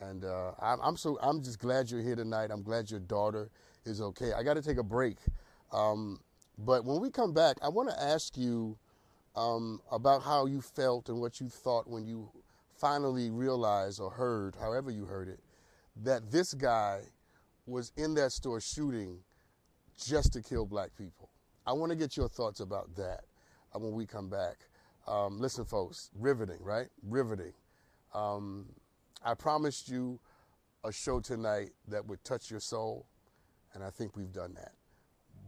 [0.00, 2.50] And uh, I'm, I'm, so I'm just glad you're here tonight.
[2.50, 3.48] I'm glad your daughter
[3.84, 4.32] is okay.
[4.32, 5.16] I got to take a break,
[5.72, 6.20] um,
[6.58, 8.78] but when we come back, I want to ask you
[9.34, 12.30] um, about how you felt and what you thought when you
[12.76, 15.40] finally realized or heard, however you heard it,
[16.02, 17.00] that this guy
[17.66, 19.18] was in that store shooting
[19.98, 21.30] just to kill black people.
[21.66, 23.24] I want to get your thoughts about that
[23.74, 24.56] uh, when we come back.
[25.06, 26.88] Um, listen, folks, riveting, right?
[27.02, 27.52] Riveting.
[28.14, 28.66] Um,
[29.24, 30.18] I promised you
[30.84, 33.06] a show tonight that would touch your soul,
[33.74, 34.72] and I think we've done that.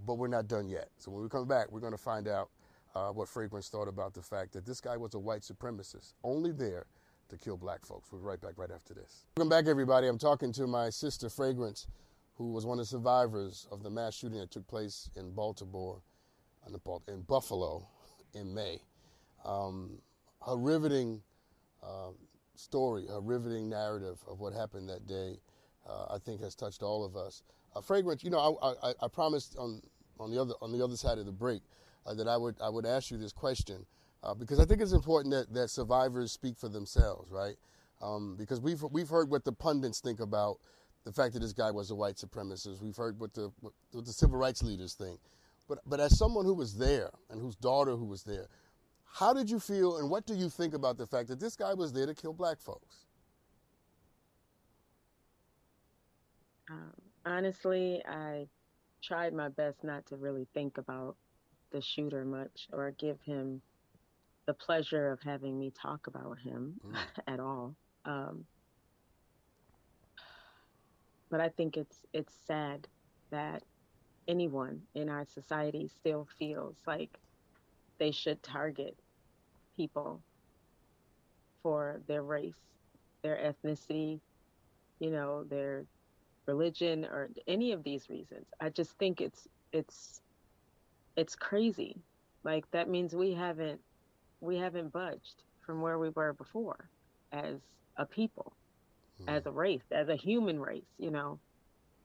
[0.06, 0.90] But we're not done yet.
[0.98, 2.50] So when we come back, we're going to find out
[2.94, 6.52] uh, what Fragrance thought about the fact that this guy was a white supremacist, only
[6.52, 6.86] there
[7.28, 8.12] to kill black folks.
[8.12, 9.26] We'll be right back right after this.
[9.36, 10.06] Welcome back, everybody.
[10.06, 11.86] I'm talking to my sister, Fragrance,
[12.36, 16.02] who was one of the survivors of the mass shooting that took place in Baltimore,
[17.08, 17.88] in Buffalo,
[18.34, 18.80] in May.
[19.46, 19.98] Um,
[20.44, 21.22] her riveting
[21.82, 22.10] uh,
[22.54, 25.38] story, her riveting narrative of what happened that day,
[25.88, 27.42] uh, I think has touched all of us.
[27.74, 29.80] Uh, fragrance, you know, I, I, I, promised on
[30.18, 31.62] on the other on the other side of the break
[32.06, 33.86] uh, that I would I would ask you this question
[34.22, 37.56] uh, because I think it's important that, that survivors speak for themselves, right?
[38.02, 40.58] Um, because we've we've heard what the pundits think about
[41.04, 42.82] the fact that this guy was a white supremacist.
[42.82, 45.20] We've heard what the what the civil rights leaders think,
[45.68, 48.48] but but as someone who was there and whose daughter who was there,
[49.18, 51.72] How did you feel, and what do you think about the fact that this guy
[51.72, 53.06] was there to kill black folks?
[56.70, 56.92] Um,
[57.24, 58.46] honestly, I
[59.02, 61.16] tried my best not to really think about
[61.72, 63.62] the shooter much or give him
[64.44, 66.94] the pleasure of having me talk about him mm.
[67.26, 67.74] at all.
[68.04, 68.44] Um,
[71.30, 72.86] but I think it's it's sad
[73.30, 73.62] that
[74.28, 77.18] anyone in our society still feels like
[77.98, 78.98] they should target
[79.76, 80.20] people
[81.62, 82.54] for their race,
[83.22, 84.20] their ethnicity,
[85.00, 85.84] you know, their
[86.46, 88.46] religion or any of these reasons.
[88.60, 90.20] I just think it's it's
[91.16, 91.96] it's crazy.
[92.44, 93.80] Like that means we haven't
[94.40, 96.88] we haven't budged from where we were before
[97.32, 97.56] as
[97.96, 98.52] a people,
[99.20, 99.28] mm.
[99.28, 101.38] as a race, as a human race, you know,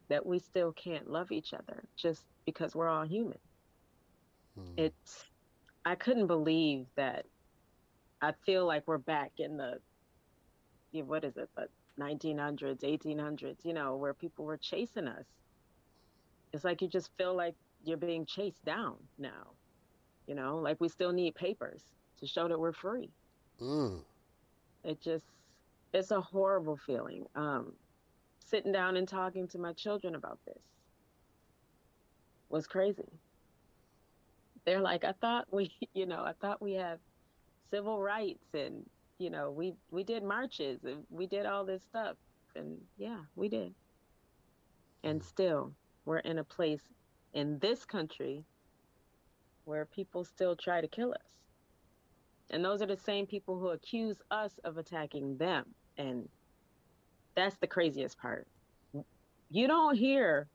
[0.09, 3.37] that we still can't love each other just because we're all human.
[4.59, 4.73] Mm.
[4.77, 5.25] It's
[5.85, 7.25] I couldn't believe that
[8.21, 9.79] I feel like we're back in the
[10.93, 11.67] what is it, the
[11.99, 15.25] 1900s, 1800s, you know, where people were chasing us.
[16.53, 19.53] It's like you just feel like you're being chased down now.
[20.27, 21.81] You know, like we still need papers
[22.19, 23.09] to show that we're free.
[23.61, 24.01] Mm.
[24.83, 25.25] It just,
[25.93, 27.25] it's a horrible feeling.
[27.35, 27.73] Um,
[28.45, 30.61] sitting down and talking to my children about this
[32.49, 33.07] was crazy.
[34.65, 36.99] They're like, I thought we, you know, I thought we have
[37.71, 38.85] civil rights and
[39.21, 42.17] you know, we we did marches and we did all this stuff,
[42.55, 43.71] and yeah, we did.
[45.03, 45.23] And mm.
[45.23, 45.73] still,
[46.05, 46.81] we're in a place
[47.33, 48.43] in this country
[49.65, 51.37] where people still try to kill us.
[52.49, 55.65] And those are the same people who accuse us of attacking them.
[55.97, 56.27] And
[57.35, 58.47] that's the craziest part.
[59.51, 60.47] You don't hear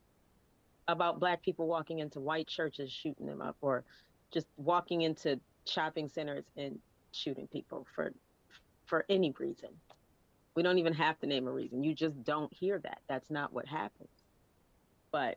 [0.89, 3.85] about black people walking into white churches shooting them up or
[4.33, 6.79] just walking into shopping centers and
[7.17, 8.13] shooting people for
[8.85, 9.71] for any reason.
[10.55, 11.85] We don't even have to name a reason.
[11.85, 13.01] You just don't hear that.
[13.09, 14.09] That's not what happens.
[15.13, 15.37] But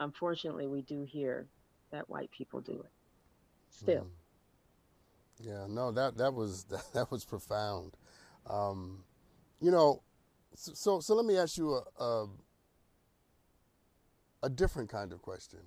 [0.00, 1.46] unfortunately, we do hear
[1.92, 2.90] that white people do it.
[3.70, 4.04] Still.
[4.04, 4.10] Mm.
[5.40, 7.96] Yeah, no, that that was that, that was profound.
[8.48, 9.04] Um,
[9.60, 10.02] you know,
[10.54, 12.28] so so let me ask you a a,
[14.44, 15.60] a different kind of question,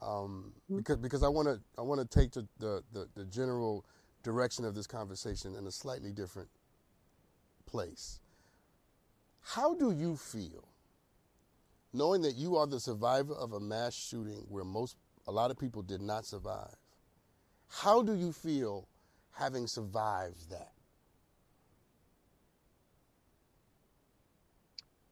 [0.00, 0.78] um, mm-hmm.
[0.78, 3.84] because because I want to I want to take the, the the, the general
[4.22, 6.48] direction of this conversation in a slightly different
[7.66, 8.20] place.
[9.40, 10.68] How do you feel
[11.92, 15.58] knowing that you are the survivor of a mass shooting where most a lot of
[15.58, 16.76] people did not survive?
[17.68, 18.88] How do you feel
[19.32, 20.72] having survived that?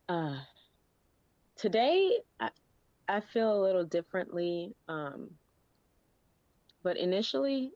[0.09, 0.37] Uh,
[1.57, 2.51] today, I,
[3.09, 4.75] I feel a little differently.
[4.89, 5.31] Um,
[6.83, 7.73] but initially,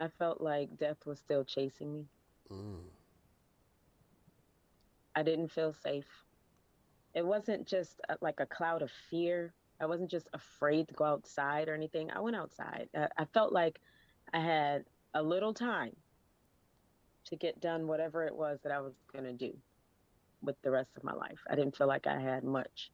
[0.00, 2.04] I felt like death was still chasing me.
[2.50, 2.80] Mm.
[5.14, 6.06] I didn't feel safe.
[7.14, 9.52] It wasn't just a, like a cloud of fear.
[9.80, 12.10] I wasn't just afraid to go outside or anything.
[12.10, 12.88] I went outside.
[12.96, 13.80] I, I felt like
[14.32, 14.84] I had
[15.14, 15.94] a little time
[17.26, 19.56] to get done whatever it was that I was going to do
[20.42, 21.38] with the rest of my life.
[21.48, 22.90] I didn't feel like I had much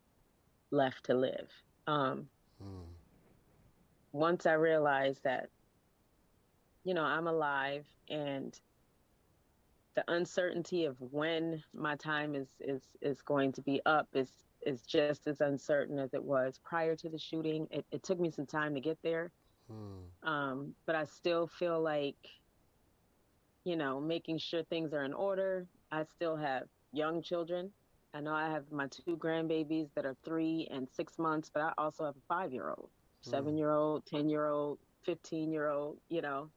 [0.71, 1.49] left to live.
[1.87, 2.29] Um,
[2.63, 2.85] mm.
[4.13, 5.51] Once I realized that
[6.89, 8.59] you know, I'm alive and
[9.95, 14.31] the uncertainty of when my time is is is going to be up is
[14.65, 17.67] is just as uncertain as it was prior to the shooting.
[17.71, 19.33] It, it took me some time to get there,
[19.71, 20.29] hmm.
[20.29, 22.17] um, but I still feel like,
[23.65, 25.67] you know, making sure things are in order.
[25.93, 27.71] I still have young children.
[28.15, 31.73] I know I have my two grandbabies that are three and six months, but I
[31.79, 32.89] also have a five year old,
[33.25, 33.31] hmm.
[33.31, 36.49] seven year old, 10 year old, 15 year old, you know,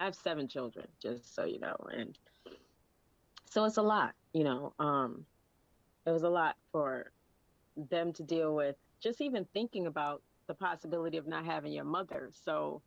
[0.00, 2.18] I have seven children, just so you know, and
[3.48, 4.72] so it's a lot, you know.
[4.78, 5.24] Um,
[6.06, 7.12] it was a lot for
[7.76, 8.76] them to deal with.
[9.00, 12.30] Just even thinking about the possibility of not having your mother.
[12.32, 12.82] So,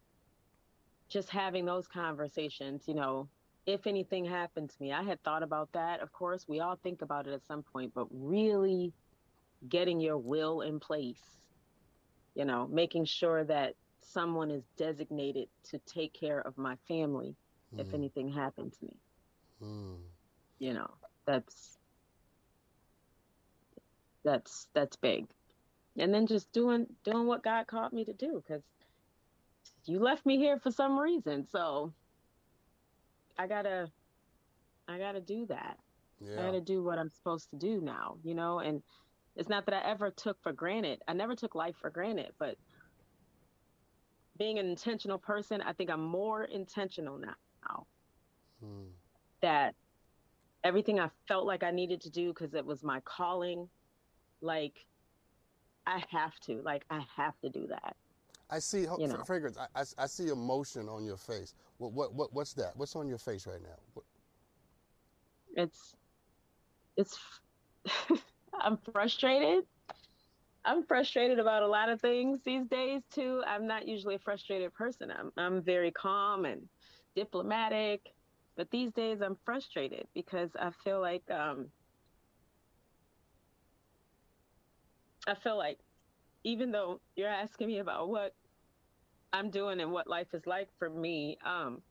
[1.09, 3.29] just having those conversations, you know,
[3.67, 5.99] if anything happened to me, I had thought about that.
[5.99, 8.93] Of course, we all think about it at some point, but really
[9.67, 11.21] getting your will in place,
[12.33, 17.35] you know, making sure that someone is designated to take care of my family
[17.75, 17.81] mm.
[17.81, 18.95] if anything happened to me.
[19.61, 19.97] Mm.
[20.59, 20.89] You know,
[21.25, 21.77] that's
[24.23, 25.25] that's that's big.
[25.97, 28.61] And then just doing doing what God called me to do cuz
[29.83, 31.45] you left me here for some reason.
[31.47, 31.93] So
[33.37, 33.89] I got to
[34.87, 35.77] I got to do that.
[36.19, 36.39] Yeah.
[36.39, 38.81] I got to do what I'm supposed to do now, you know, and
[39.35, 41.01] it's not that I ever took for granted.
[41.07, 42.57] I never took life for granted, but
[44.37, 47.85] being an intentional person, I think I'm more intentional now.
[48.63, 48.87] Hmm.
[49.41, 49.75] That
[50.63, 53.69] everything I felt like I needed to do because it was my calling,
[54.41, 54.85] like
[55.85, 57.95] I have to, like I have to do that.
[58.49, 59.23] I see you know.
[59.25, 59.57] fragrance.
[59.57, 61.53] I, I, I, see emotion on your face.
[61.79, 62.71] What, what what what's that?
[62.75, 63.75] What's on your face right now?
[63.93, 64.05] What?
[65.55, 65.95] It's
[66.95, 67.17] it's.
[68.59, 69.65] I'm frustrated.
[70.63, 73.43] I'm frustrated about a lot of things these days too.
[73.45, 75.11] I'm not usually a frustrated person.
[75.11, 76.67] I'm I'm very calm and
[77.15, 78.01] diplomatic,
[78.55, 81.67] but these days I'm frustrated because I feel like um,
[85.27, 85.79] I feel like
[86.47, 88.33] even though you're asking me about what
[89.33, 91.81] I'm doing and what life is like for me, um,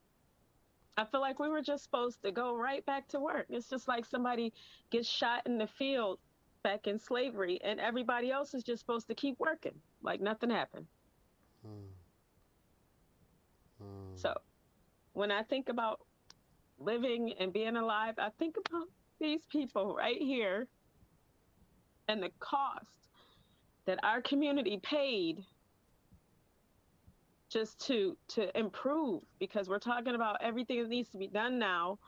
[0.96, 3.44] I feel like we were just supposed to go right back to work.
[3.50, 4.54] It's just like somebody
[4.90, 6.18] gets shot in the field
[6.62, 10.86] back in slavery, and everybody else is just supposed to keep working like nothing happened.
[11.62, 11.84] Hmm.
[14.14, 14.32] So
[15.12, 16.00] when I think about
[16.78, 18.88] living and being alive, I think about
[19.20, 20.66] these people right here
[22.08, 23.05] and the cost
[23.86, 25.44] that our community paid
[27.50, 31.98] just to to improve because we're talking about everything that needs to be done now.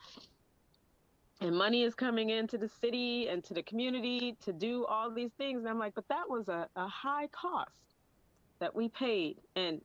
[1.41, 5.33] And money is coming into the city and to the community to do all these
[5.39, 5.61] things.
[5.61, 7.97] And i'm like but that was a, a high cost
[8.61, 9.39] that we paid.
[9.57, 9.81] And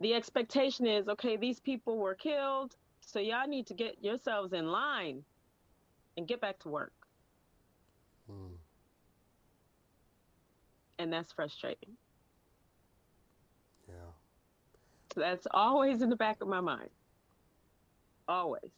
[0.00, 4.66] the expectation is okay these people were killed so y'all need to get yourselves in
[4.66, 5.22] line
[6.16, 6.92] and get back to work
[8.28, 8.54] hmm
[10.98, 11.90] and that's frustrating.
[13.88, 13.94] Yeah.
[15.14, 16.90] So that's always in the back of my mind.
[18.28, 18.70] Always.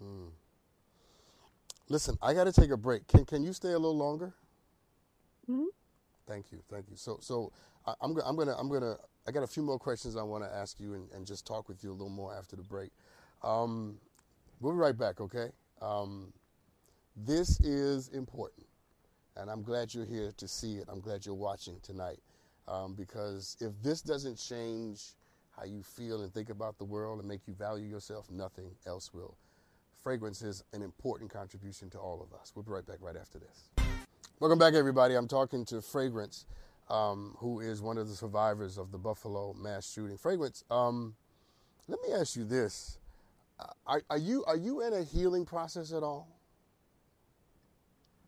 [0.00, 0.28] Hmm.
[1.88, 3.08] Listen, I got to take a break.
[3.08, 4.32] Can can you stay a little longer?
[5.46, 5.64] Hmm.
[6.28, 6.96] Thank you, thank you.
[6.96, 7.52] So so
[7.86, 8.96] I, am I'm gonna I'm gonna
[9.26, 11.68] I got a few more questions I want to ask you and, and just talk
[11.68, 12.90] with you a little more after the break.
[13.42, 13.98] Um,
[14.60, 15.48] we'll be right back, okay?
[15.82, 16.32] Um,
[17.16, 18.66] this is important.
[19.36, 20.84] And I'm glad you're here to see it.
[20.88, 22.20] I'm glad you're watching tonight.
[22.68, 25.14] Um, because if this doesn't change
[25.56, 29.12] how you feel and think about the world and make you value yourself, nothing else
[29.12, 29.36] will.
[30.02, 32.52] Fragrance is an important contribution to all of us.
[32.54, 33.70] We'll be right back right after this.
[34.38, 35.14] Welcome back, everybody.
[35.14, 36.46] I'm talking to Fragrance,
[36.88, 40.16] um, who is one of the survivors of the Buffalo mass shooting.
[40.16, 41.14] Fragrance, um,
[41.88, 42.98] let me ask you this:
[43.86, 46.28] are, are you are you in a healing process at all?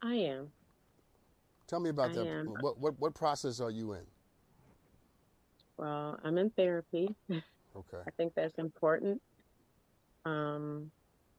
[0.03, 0.53] I am.
[1.73, 2.27] Tell me about I that.
[2.27, 2.47] Am.
[2.61, 4.03] What, what what process are you in?
[5.79, 7.17] Well, I'm in therapy.
[7.31, 7.97] Okay.
[8.07, 9.23] I think that's important.
[10.27, 10.91] Um,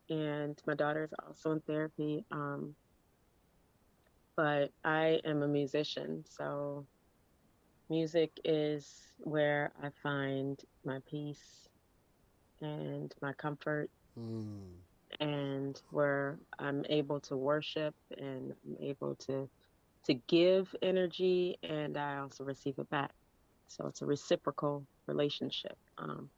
[0.09, 2.25] and my daughter is also in therapy.
[2.31, 2.73] Um,
[4.35, 6.83] but I am a musician, so
[7.91, 11.69] music is where I find my peace
[12.59, 13.91] and my comfort.
[14.19, 14.71] Mm.
[15.19, 19.47] And where I'm able to worship and I'm able to
[20.05, 23.11] to give energy and I also receive it back.
[23.67, 25.77] So it's a reciprocal relationship.
[25.97, 26.29] Um,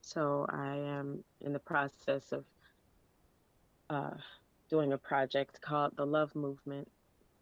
[0.00, 2.44] so I am in the process of
[3.90, 4.16] uh,
[4.68, 6.88] doing a project called the Love Movement.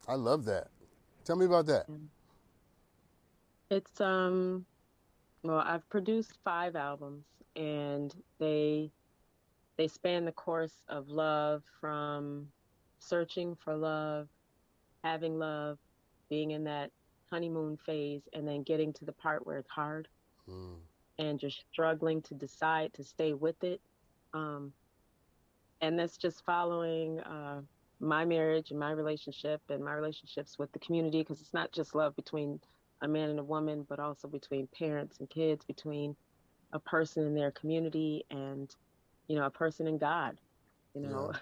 [0.09, 0.68] I love that.
[1.25, 1.87] Tell me about that.
[3.70, 4.66] It's um,
[5.43, 7.25] well, I've produced five albums,
[7.57, 8.91] and they
[9.77, 12.49] they span the course of love from
[12.99, 14.29] searching for love
[15.03, 15.78] having love,
[16.28, 16.90] being in that
[17.30, 20.09] honeymoon phase, and then getting to the part where it's hard
[20.48, 20.74] mm.
[21.18, 23.80] and just struggling to decide to stay with it.
[24.34, 24.72] Um,
[25.80, 27.61] and that's just following uh,
[28.00, 31.94] my marriage and my relationship and my relationships with the community because it's not just
[31.94, 32.61] love between
[33.03, 36.14] a man and a woman, but also between parents and kids, between
[36.72, 38.74] a person in their community and,
[39.28, 40.38] you know, a person in God.
[40.94, 41.38] You know, yeah.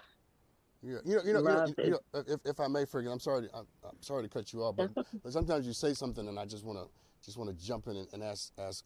[0.83, 3.19] Yeah, you know, you know, you know, you know, if, if I may, forget, I'm
[3.19, 6.39] sorry, I'm, I'm, sorry to cut you off, but, but sometimes you say something, and
[6.39, 6.85] I just want to
[7.23, 8.83] just want to jump in and, and, ask ask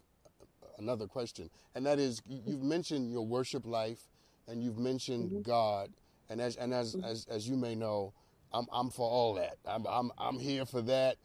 [0.77, 4.09] another question, and that is, you've mentioned your worship life,
[4.49, 5.41] and you've mentioned mm-hmm.
[5.43, 5.89] God,
[6.29, 7.05] and as and as, mm-hmm.
[7.05, 8.13] as as you may know,
[8.51, 9.57] I'm I'm for all that.
[9.65, 11.15] I'm I'm I'm here for that,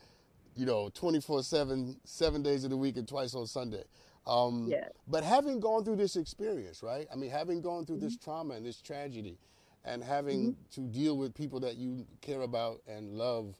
[0.54, 3.82] you know, 24 seven, seven days of the week, and twice on Sunday.
[4.24, 4.88] Um, yeah.
[5.08, 7.08] But having gone through this experience, right?
[7.12, 8.04] I mean, having gone through mm-hmm.
[8.04, 9.36] this trauma and this tragedy
[9.84, 10.82] and having mm-hmm.
[10.82, 13.56] to deal with people that you care about and love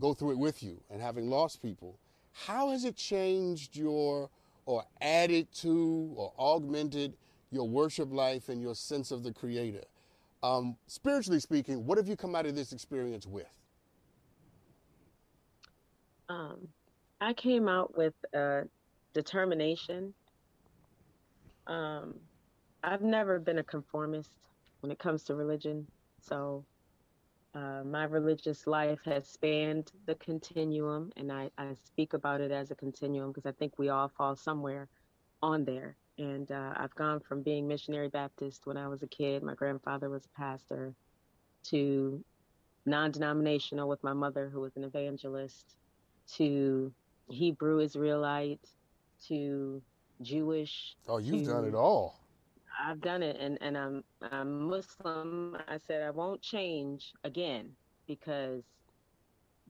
[0.00, 1.98] go through it with you and having lost people
[2.32, 4.28] how has it changed your
[4.66, 7.14] or added to or augmented
[7.50, 9.84] your worship life and your sense of the creator
[10.42, 13.46] um, spiritually speaking what have you come out of this experience with
[16.28, 16.68] um,
[17.20, 18.64] i came out with a
[19.16, 20.12] determination.
[21.66, 22.14] Um,
[22.84, 24.30] I've never been a conformist
[24.86, 25.84] when it comes to religion.
[26.20, 26.64] So
[27.56, 32.70] uh, my religious life has spanned the continuum, and I, I speak about it as
[32.70, 34.88] a continuum because I think we all fall somewhere
[35.42, 35.96] on there.
[36.18, 40.08] And uh, I've gone from being missionary Baptist when I was a kid, my grandfather
[40.08, 40.94] was a pastor,
[41.64, 42.24] to
[42.86, 45.74] non denominational with my mother, who was an evangelist,
[46.36, 46.92] to
[47.28, 48.64] Hebrew Israelite,
[49.26, 49.82] to
[50.22, 50.94] Jewish.
[51.08, 52.20] Oh, you've to, done it all.
[52.82, 55.56] I've done it, and, and I'm, I'm Muslim.
[55.68, 57.70] I said I won't change again
[58.06, 58.62] because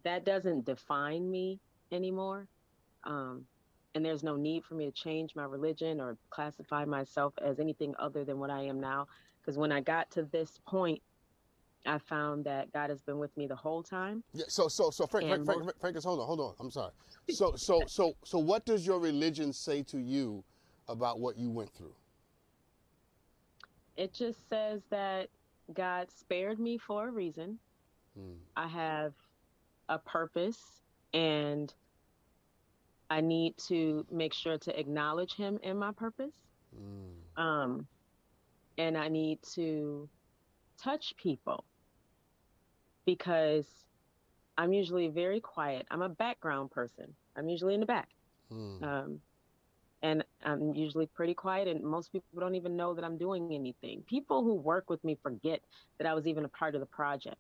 [0.05, 1.61] that doesn't define me
[1.93, 2.49] anymore.
[3.05, 3.45] Um,
[3.95, 7.95] and there's no need for me to change my religion or classify myself as anything
[7.99, 9.07] other than what I am now.
[9.41, 11.01] Because when I got to this point,
[11.87, 14.23] I found that God has been with me the whole time.
[14.35, 14.45] Yeah.
[14.49, 16.55] So so so Frank Frank, Frank, Frank, Frank hold on hold on.
[16.59, 16.91] I'm sorry.
[17.31, 20.45] So so so so what does your religion say to you
[20.89, 21.95] about what you went through?
[23.97, 25.29] It just says that
[25.73, 27.59] God spared me for a reason.
[28.17, 28.35] Hmm.
[28.57, 29.15] I have
[29.89, 30.81] a purpose
[31.13, 31.73] and
[33.09, 36.35] I need to make sure to acknowledge him in my purpose.
[36.75, 37.41] Mm.
[37.43, 37.87] Um,
[38.79, 40.09] and I need to
[40.83, 41.65] touch people
[43.05, 43.67] because
[44.59, 45.87] I'm usually very quiet.
[45.91, 47.15] I'm a background person.
[47.37, 48.09] I'm usually in the back.
[48.53, 48.83] Mm.
[48.83, 49.21] Um,
[50.07, 54.05] and I'm usually pretty quiet, and most people don't even know that I'm doing anything.
[54.07, 55.61] People who work with me forget
[55.99, 57.39] that I was even a part of the project.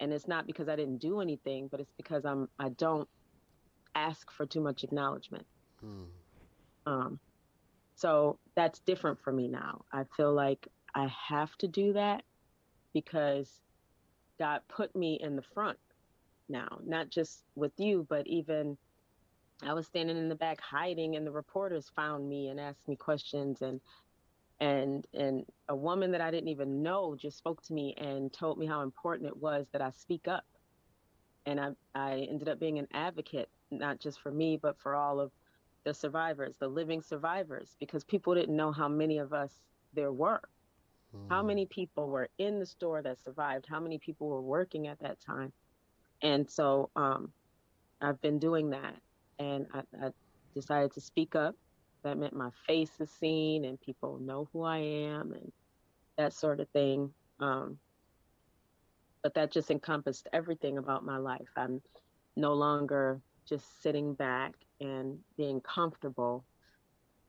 [0.00, 3.08] And it's not because I didn't do anything, but it's because I'm I don't
[3.94, 5.46] ask for too much acknowledgement.
[5.80, 6.04] Hmm.
[6.86, 7.20] Um,
[7.94, 9.84] so that's different for me now.
[9.92, 10.66] I feel like
[10.96, 12.24] I have to do that
[12.92, 13.48] because
[14.40, 15.78] God put me in the front
[16.48, 18.76] now, not just with you, but even
[19.62, 22.96] I was standing in the back hiding and the reporters found me and asked me
[22.96, 23.80] questions and
[24.60, 28.58] and and a woman that I didn't even know just spoke to me and told
[28.58, 30.44] me how important it was that I speak up.
[31.46, 35.20] And I I ended up being an advocate not just for me, but for all
[35.20, 35.30] of
[35.84, 39.52] the survivors, the living survivors, because people didn't know how many of us
[39.94, 40.40] there were.
[41.14, 41.28] Mm.
[41.28, 43.66] How many people were in the store that survived?
[43.68, 45.52] How many people were working at that time?
[46.22, 47.32] And so um,
[48.00, 48.94] I've been doing that.
[49.38, 50.10] And I, I
[50.54, 51.54] decided to speak up.
[52.02, 55.52] That meant my face is seen and people know who I am and
[56.16, 57.10] that sort of thing.
[57.40, 57.78] Um,
[59.22, 61.48] but that just encompassed everything about my life.
[61.56, 61.82] I'm
[62.36, 66.44] no longer just sitting back and being comfortable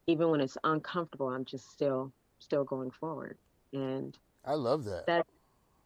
[0.07, 3.38] even when it's uncomfortable i'm just still still going forward
[3.74, 5.26] and i love that that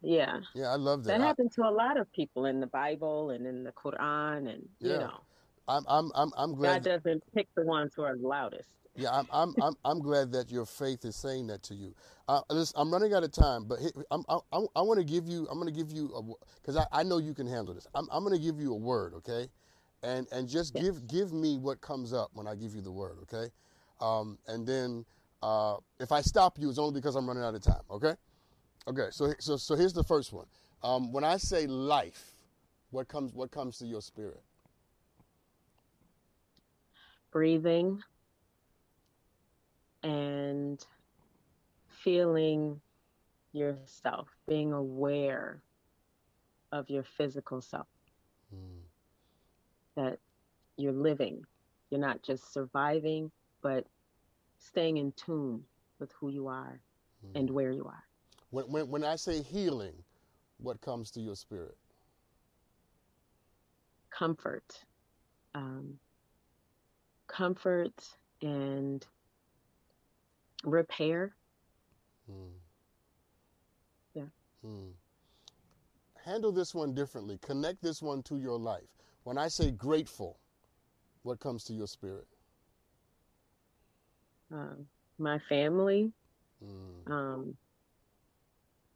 [0.02, 3.30] yeah yeah i love that that happened to a lot of people in the bible
[3.30, 4.92] and in the quran and yeah.
[4.92, 5.20] you know
[5.68, 9.26] i'm i'm i'm, I'm glad god doesn't pick the ones who are loudest yeah, I'm,
[9.32, 11.96] I'm, I'm, I'm glad that your faith is saying that to you.
[12.28, 13.80] Uh, listen, I'm running out of time, but
[14.12, 17.02] I'm, I, I want to give you, I'm going to give you, because I, I
[17.02, 17.88] know you can handle this.
[17.92, 19.48] I'm, I'm going to give you a word, okay?
[20.04, 20.84] and and just yes.
[20.84, 23.50] give give me what comes up when I give you the word, okay?
[24.00, 25.04] Um, and then
[25.42, 28.14] uh, if I stop you, it's only because I'm running out of time, okay?
[28.86, 30.46] Okay, so so so here's the first one.
[30.82, 32.32] Um, when I say life,
[32.90, 34.42] what comes what comes to your spirit?
[37.34, 38.00] Breathing
[40.02, 40.82] and
[41.88, 42.80] feeling
[43.52, 45.60] yourself, being aware
[46.72, 47.86] of your physical self.
[48.54, 48.84] Mm
[49.96, 50.18] that
[50.76, 51.44] you're living.
[51.90, 53.30] You're not just surviving,
[53.62, 53.86] but
[54.58, 55.62] staying in tune
[55.98, 56.80] with who you are
[57.24, 57.38] mm-hmm.
[57.38, 58.02] and where you are.
[58.50, 59.94] When, when, when I say healing,
[60.58, 61.76] what comes to your spirit?
[64.10, 64.84] Comfort.
[65.54, 65.98] Um,
[67.34, 67.92] comfort
[68.42, 69.04] and
[70.62, 71.34] repair.
[72.30, 72.52] Mm.
[74.14, 74.22] Yeah.
[74.64, 74.92] Mm.
[76.24, 77.38] Handle this one differently.
[77.42, 78.88] Connect this one to your life.
[79.24, 80.38] When I say grateful,
[81.22, 82.26] what comes to your spirit?
[84.52, 84.86] Um,
[85.18, 86.12] my family,
[86.64, 87.10] mm.
[87.10, 87.56] um,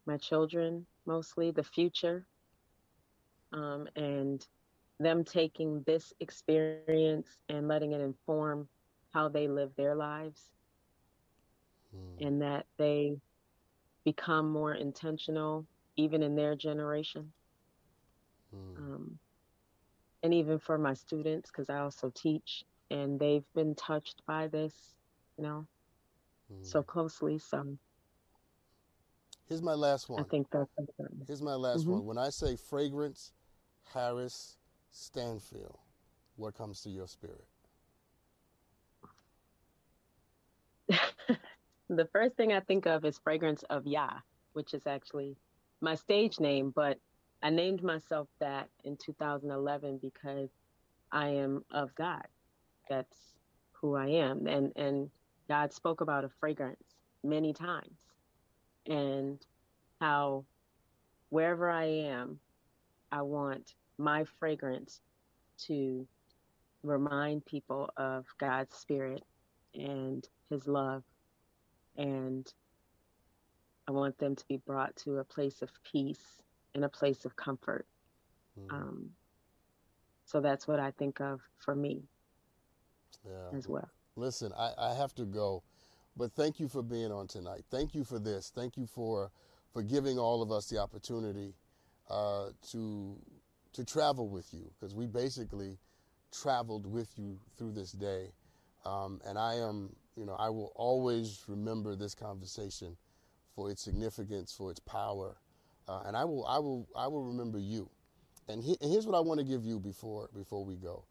[0.07, 2.27] my children, mostly the future,
[3.53, 4.47] um, and
[5.01, 8.69] them taking this experience and letting it inform
[9.13, 10.51] how they live their lives,
[11.95, 12.27] mm.
[12.27, 13.17] and that they
[14.05, 17.33] become more intentional even in their generation.
[18.55, 18.79] Mm.
[18.79, 19.19] Um,
[20.23, 24.95] and even for my students because i also teach and they've been touched by this
[25.37, 25.67] you know
[26.53, 26.65] mm.
[26.65, 27.65] so closely so
[29.49, 31.23] here's my last one i think that's important.
[31.27, 31.93] here's my last mm-hmm.
[31.93, 33.33] one when i say fragrance
[33.93, 34.58] harris
[34.91, 35.79] stanfield
[36.37, 37.47] what comes to your spirit
[41.91, 44.19] The first thing I think of is Fragrance of Yah,
[44.53, 45.37] which is actually
[45.81, 46.99] my stage name, but
[47.43, 50.51] I named myself that in 2011 because
[51.13, 52.27] I am of God.
[52.91, 53.17] That's
[53.73, 54.47] who I am.
[54.47, 55.11] And and
[55.49, 57.97] God spoke about a fragrance many times
[58.87, 59.41] and
[60.01, 60.45] how
[61.31, 62.39] wherever I am,
[63.11, 65.01] I want my fragrance
[65.67, 66.07] to
[66.83, 69.25] remind people of God's spirit
[69.75, 71.03] and his love.
[71.97, 72.51] And
[73.89, 76.43] I want them to be brought to a place of peace
[76.75, 77.87] and a place of comfort.
[78.59, 78.73] Mm.
[78.73, 79.11] Um,
[80.25, 82.03] so that's what I think of for me
[83.27, 83.57] yeah.
[83.57, 83.89] as well.
[84.15, 85.63] Listen, I, I have to go,
[86.17, 87.65] but thank you for being on tonight.
[87.71, 88.53] Thank you for this.
[88.55, 89.31] Thank you for
[89.73, 91.55] for giving all of us the opportunity
[92.11, 93.17] uh, to
[93.73, 95.79] to travel with you because we basically
[96.33, 98.33] traveled with you through this day,
[98.85, 102.97] um, and I am you know I will always remember this conversation
[103.55, 105.37] for its significance, for its power,
[105.89, 107.91] uh, and I will I will I will remember you.
[108.51, 111.05] And, he, and here's what I want to give you before before we go.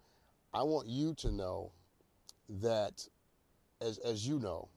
[0.54, 1.72] I want you to know
[2.50, 3.08] that,
[3.82, 4.70] as as you know,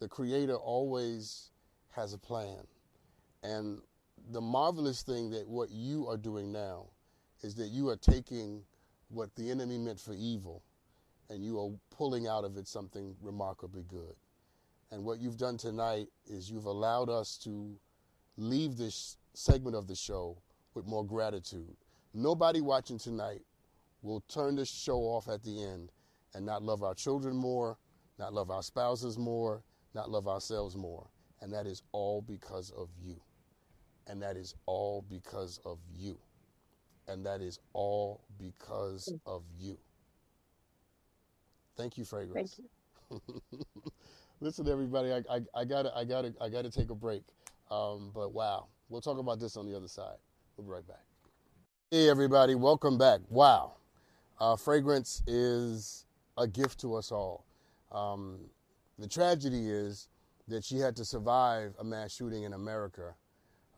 [0.00, 1.50] the Creator always
[1.90, 2.66] has a plan,
[3.42, 3.80] and
[4.30, 6.86] the marvelous thing that what you are doing now
[7.42, 8.62] is that you are taking
[9.08, 10.62] what the enemy meant for evil
[11.30, 14.14] and you are pulling out of it something remarkably good.
[14.90, 17.78] And what you've done tonight is you've allowed us to
[18.36, 20.38] leave this segment of the show
[20.74, 21.76] with more gratitude.
[22.14, 23.42] Nobody watching tonight
[24.02, 25.90] will turn this show off at the end
[26.34, 27.76] and not love our children more,
[28.18, 29.62] not love our spouses more,
[29.94, 31.08] not love ourselves more.
[31.40, 33.20] And that is all because of you.
[34.06, 36.18] And that is all because of you.
[37.08, 39.78] And that is all because of you.
[41.76, 42.60] Thank you, Fragrance.
[43.10, 43.42] Thank you.
[44.40, 47.22] Listen, everybody, I, I, I, gotta, I gotta, I gotta take a break.
[47.70, 50.16] Um, but wow, We'll talk about this on the other side.
[50.56, 51.04] We'll be right back.
[51.90, 53.20] Hey, everybody, welcome back.
[53.28, 53.74] Wow.
[54.40, 56.06] Uh, fragrance is
[56.38, 57.44] a gift to us all.
[57.92, 58.38] Um,
[58.98, 60.08] the tragedy is
[60.48, 63.14] that she had to survive a mass shooting in America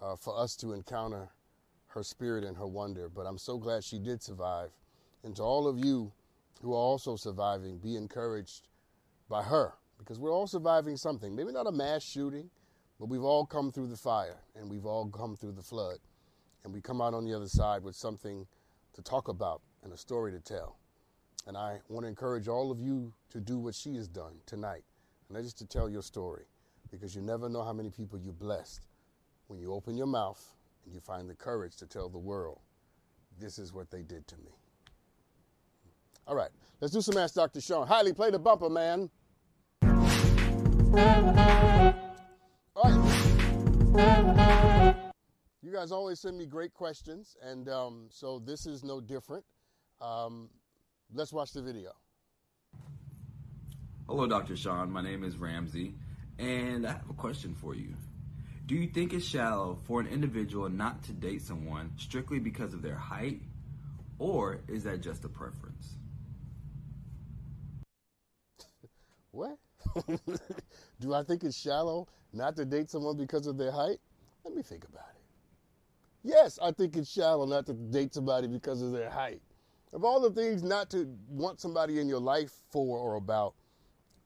[0.01, 1.29] uh, for us to encounter
[1.91, 3.09] her spirit and her wonder.
[3.09, 4.71] But I'm so glad she did survive.
[5.23, 6.13] And to all of you
[6.63, 8.69] who are also surviving, be encouraged
[9.29, 11.35] by her because we're all surviving something.
[11.35, 12.51] Maybe not a mass shooting,
[12.99, 15.99] but we've all come through the fire and we've all come through the flood.
[16.65, 18.47] And we come out on the other side with something
[18.95, 20.77] to talk about and a story to tell.
[21.47, 24.85] And I want to encourage all of you to do what she has done tonight,
[25.29, 26.45] and that is to tell your story,
[26.91, 28.87] because you never know how many people you blessed
[29.47, 30.55] when you open your mouth
[30.85, 32.61] and you find the courage to tell the world,
[33.39, 34.51] this is what they did to me.
[36.27, 36.51] All right,
[36.81, 37.61] let's do some Ask Dr.
[37.61, 37.87] Sean.
[37.87, 39.11] Highly play the bumper, man.
[42.77, 43.11] All right.
[45.63, 49.45] You guys always send me great questions, and um, so this is no different.
[50.01, 50.49] Um,
[51.13, 51.93] let's watch the video.
[54.09, 54.57] Hello, Dr.
[54.57, 54.91] Sean.
[54.91, 55.95] My name is Ramsey,
[56.39, 57.95] and I have a question for you.
[58.71, 62.83] Do you think it's shallow for an individual not to date someone strictly because of
[62.83, 63.41] their height,
[64.21, 65.97] or is that just a preference?
[69.33, 69.59] What?
[71.01, 73.99] Do I think it's shallow not to date someone because of their height?
[74.45, 75.23] Let me think about it.
[76.23, 79.43] Yes, I think it's shallow not to date somebody because of their height.
[79.93, 83.55] Of all the things not to want somebody in your life for or about,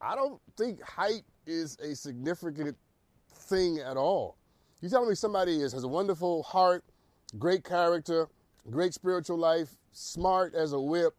[0.02, 2.76] I don't think height is a significant
[3.44, 4.36] thing at all.
[4.80, 6.84] You telling me somebody is has a wonderful heart,
[7.38, 8.28] great character,
[8.70, 11.14] great spiritual life, smart as a whip,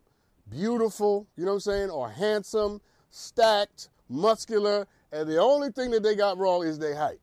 [0.50, 6.04] beautiful, you know what I'm saying, or handsome, stacked, muscular, and the only thing that
[6.04, 7.20] they got wrong is their height.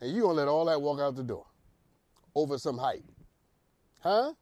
[0.00, 1.46] And you gonna let all that walk out the door
[2.34, 3.04] over some height.
[4.00, 4.32] Huh?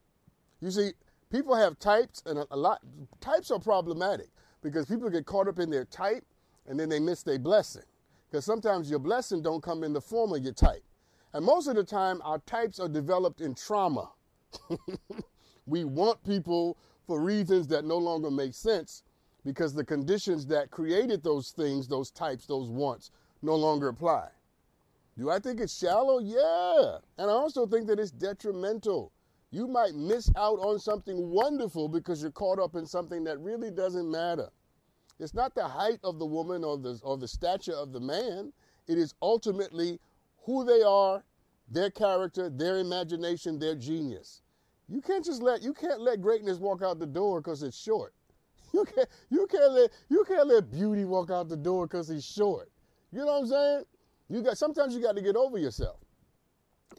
[0.60, 0.92] You see,
[1.30, 2.80] people have types and a, a lot
[3.20, 4.28] types are problematic
[4.62, 6.24] because people get caught up in their type
[6.66, 7.82] and then they miss their blessing.
[8.36, 10.84] Because sometimes your blessing don't come in the form of your type.
[11.32, 14.10] And most of the time our types are developed in trauma.
[15.66, 16.76] we want people
[17.06, 19.04] for reasons that no longer make sense
[19.42, 23.10] because the conditions that created those things, those types, those wants,
[23.40, 24.28] no longer apply.
[25.16, 26.18] Do I think it's shallow?
[26.18, 26.98] Yeah.
[27.16, 29.12] And I also think that it's detrimental.
[29.50, 33.70] You might miss out on something wonderful because you're caught up in something that really
[33.70, 34.50] doesn't matter.
[35.18, 38.52] It's not the height of the woman or the, or the stature of the man.
[38.86, 39.98] It is ultimately
[40.44, 41.24] who they are,
[41.68, 44.42] their character, their imagination, their genius.
[44.88, 48.14] You can't just let you can't let greatness walk out the door because it's short.
[48.72, 52.24] You can't you can't let you can't let beauty walk out the door because he's
[52.24, 52.70] short.
[53.10, 53.84] You know what I'm saying?
[54.28, 56.00] You got sometimes you got to get over yourself.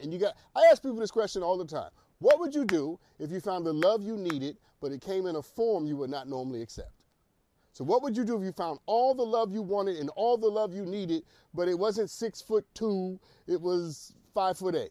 [0.02, 1.90] And you got I ask people this question all the time.
[2.18, 5.36] What would you do if you found the love you needed, but it came in
[5.36, 6.97] a form you would not normally accept?
[7.78, 10.36] So what would you do if you found all the love you wanted and all
[10.36, 11.22] the love you needed,
[11.54, 14.90] but it wasn't six foot two, it was five foot eight?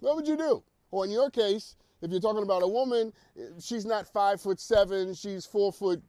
[0.00, 0.62] What would you do?
[0.90, 3.14] Or in your case, if you're talking about a woman,
[3.58, 6.02] she's not five foot seven, she's four foot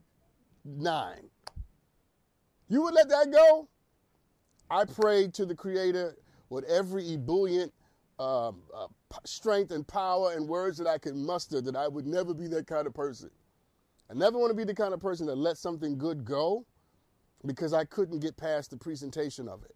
[0.66, 1.30] nine.
[2.68, 3.70] You would let that go?
[4.70, 6.18] I prayed to the Creator
[6.50, 7.72] with every ebullient
[8.20, 8.88] um, uh,
[9.24, 12.68] strength and power and words that I could muster that I would never be that
[12.68, 13.30] kind of person.
[14.10, 16.66] I never want to be the kind of person that let something good go
[17.46, 19.76] because I couldn't get past the presentation of it.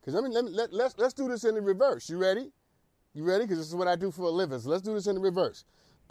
[0.00, 2.08] Because I mean, let, let, let's, let's do this in the reverse.
[2.08, 2.50] You ready?
[3.14, 3.44] You ready?
[3.44, 4.58] Because this is what I do for a living.
[4.58, 5.64] So let's do this in the reverse.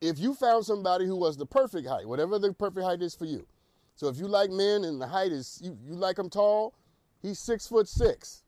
[0.00, 3.24] if you found somebody who was the perfect height, whatever the perfect height is for
[3.24, 3.46] you.
[3.96, 6.74] So if you like men and the height is, you, you like them tall,
[7.22, 8.42] he's six foot six.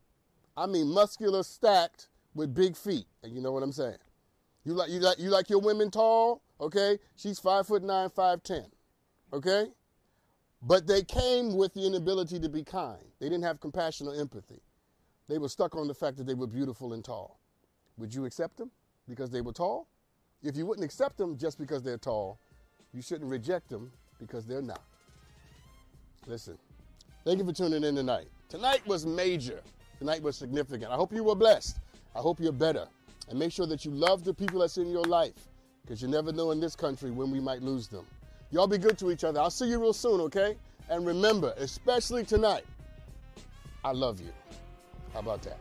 [0.57, 3.07] I mean, muscular, stacked with big feet.
[3.23, 3.99] And you know what I'm saying?
[4.65, 6.43] You like, you like, you like your women tall?
[6.61, 6.99] Okay?
[7.17, 8.67] She's five foot nine, five ten.
[9.33, 9.67] Okay?
[10.63, 13.03] But they came with the inability to be kind.
[13.21, 14.61] They didn't have compassion or empathy.
[15.29, 17.39] They were stuck on the fact that they were beautiful and tall.
[17.99, 18.71] Would you accept them
[19.09, 19.89] because they were tall?
[20.43, 22.39] If you wouldn't accept them just because they're tall,
[22.93, 24.83] you shouldn't reject them because they're not.
[26.27, 26.59] Listen,
[27.25, 28.27] thank you for tuning in tonight.
[28.49, 29.61] Tonight was major.
[29.99, 30.91] Tonight was significant.
[30.91, 31.79] I hope you were blessed.
[32.15, 32.87] I hope you're better.
[33.29, 35.49] And make sure that you love the people that's in your life
[35.87, 38.05] because you never know in this country when we might lose them.
[38.51, 39.41] Y'all be good to each other.
[39.41, 40.57] I'll see you real soon, okay?
[40.89, 42.65] And remember, especially tonight,
[43.85, 44.33] I love you.
[45.13, 45.59] How about that?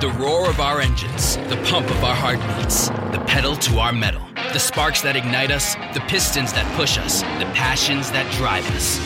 [0.00, 4.22] The roar of our engines, the pump of our heartbeats, the pedal to our metal,
[4.52, 8.98] the sparks that ignite us, the pistons that push us, the passions that drive us.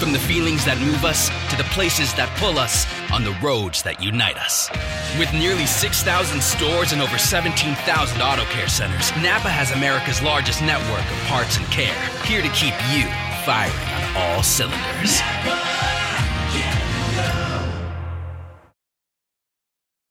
[0.00, 3.82] From the feelings that move us to the places that pull us on the roads
[3.82, 4.70] that unite us.
[5.18, 11.00] With nearly 6,000 stores and over 17,000 auto care centers, Napa has America's largest network
[11.00, 13.04] of parts and care, here to keep you
[13.44, 15.20] firing on all cylinders.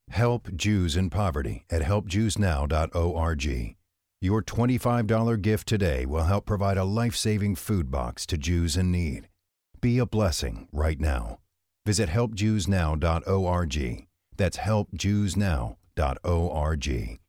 [0.09, 3.75] Help Jews in poverty at helpjewsnow.org.
[4.21, 8.91] Your $25 gift today will help provide a life saving food box to Jews in
[8.91, 9.27] need.
[9.81, 11.39] Be a blessing right now.
[11.85, 14.07] Visit helpjewsnow.org.
[14.37, 17.19] That's helpjewsnow.org.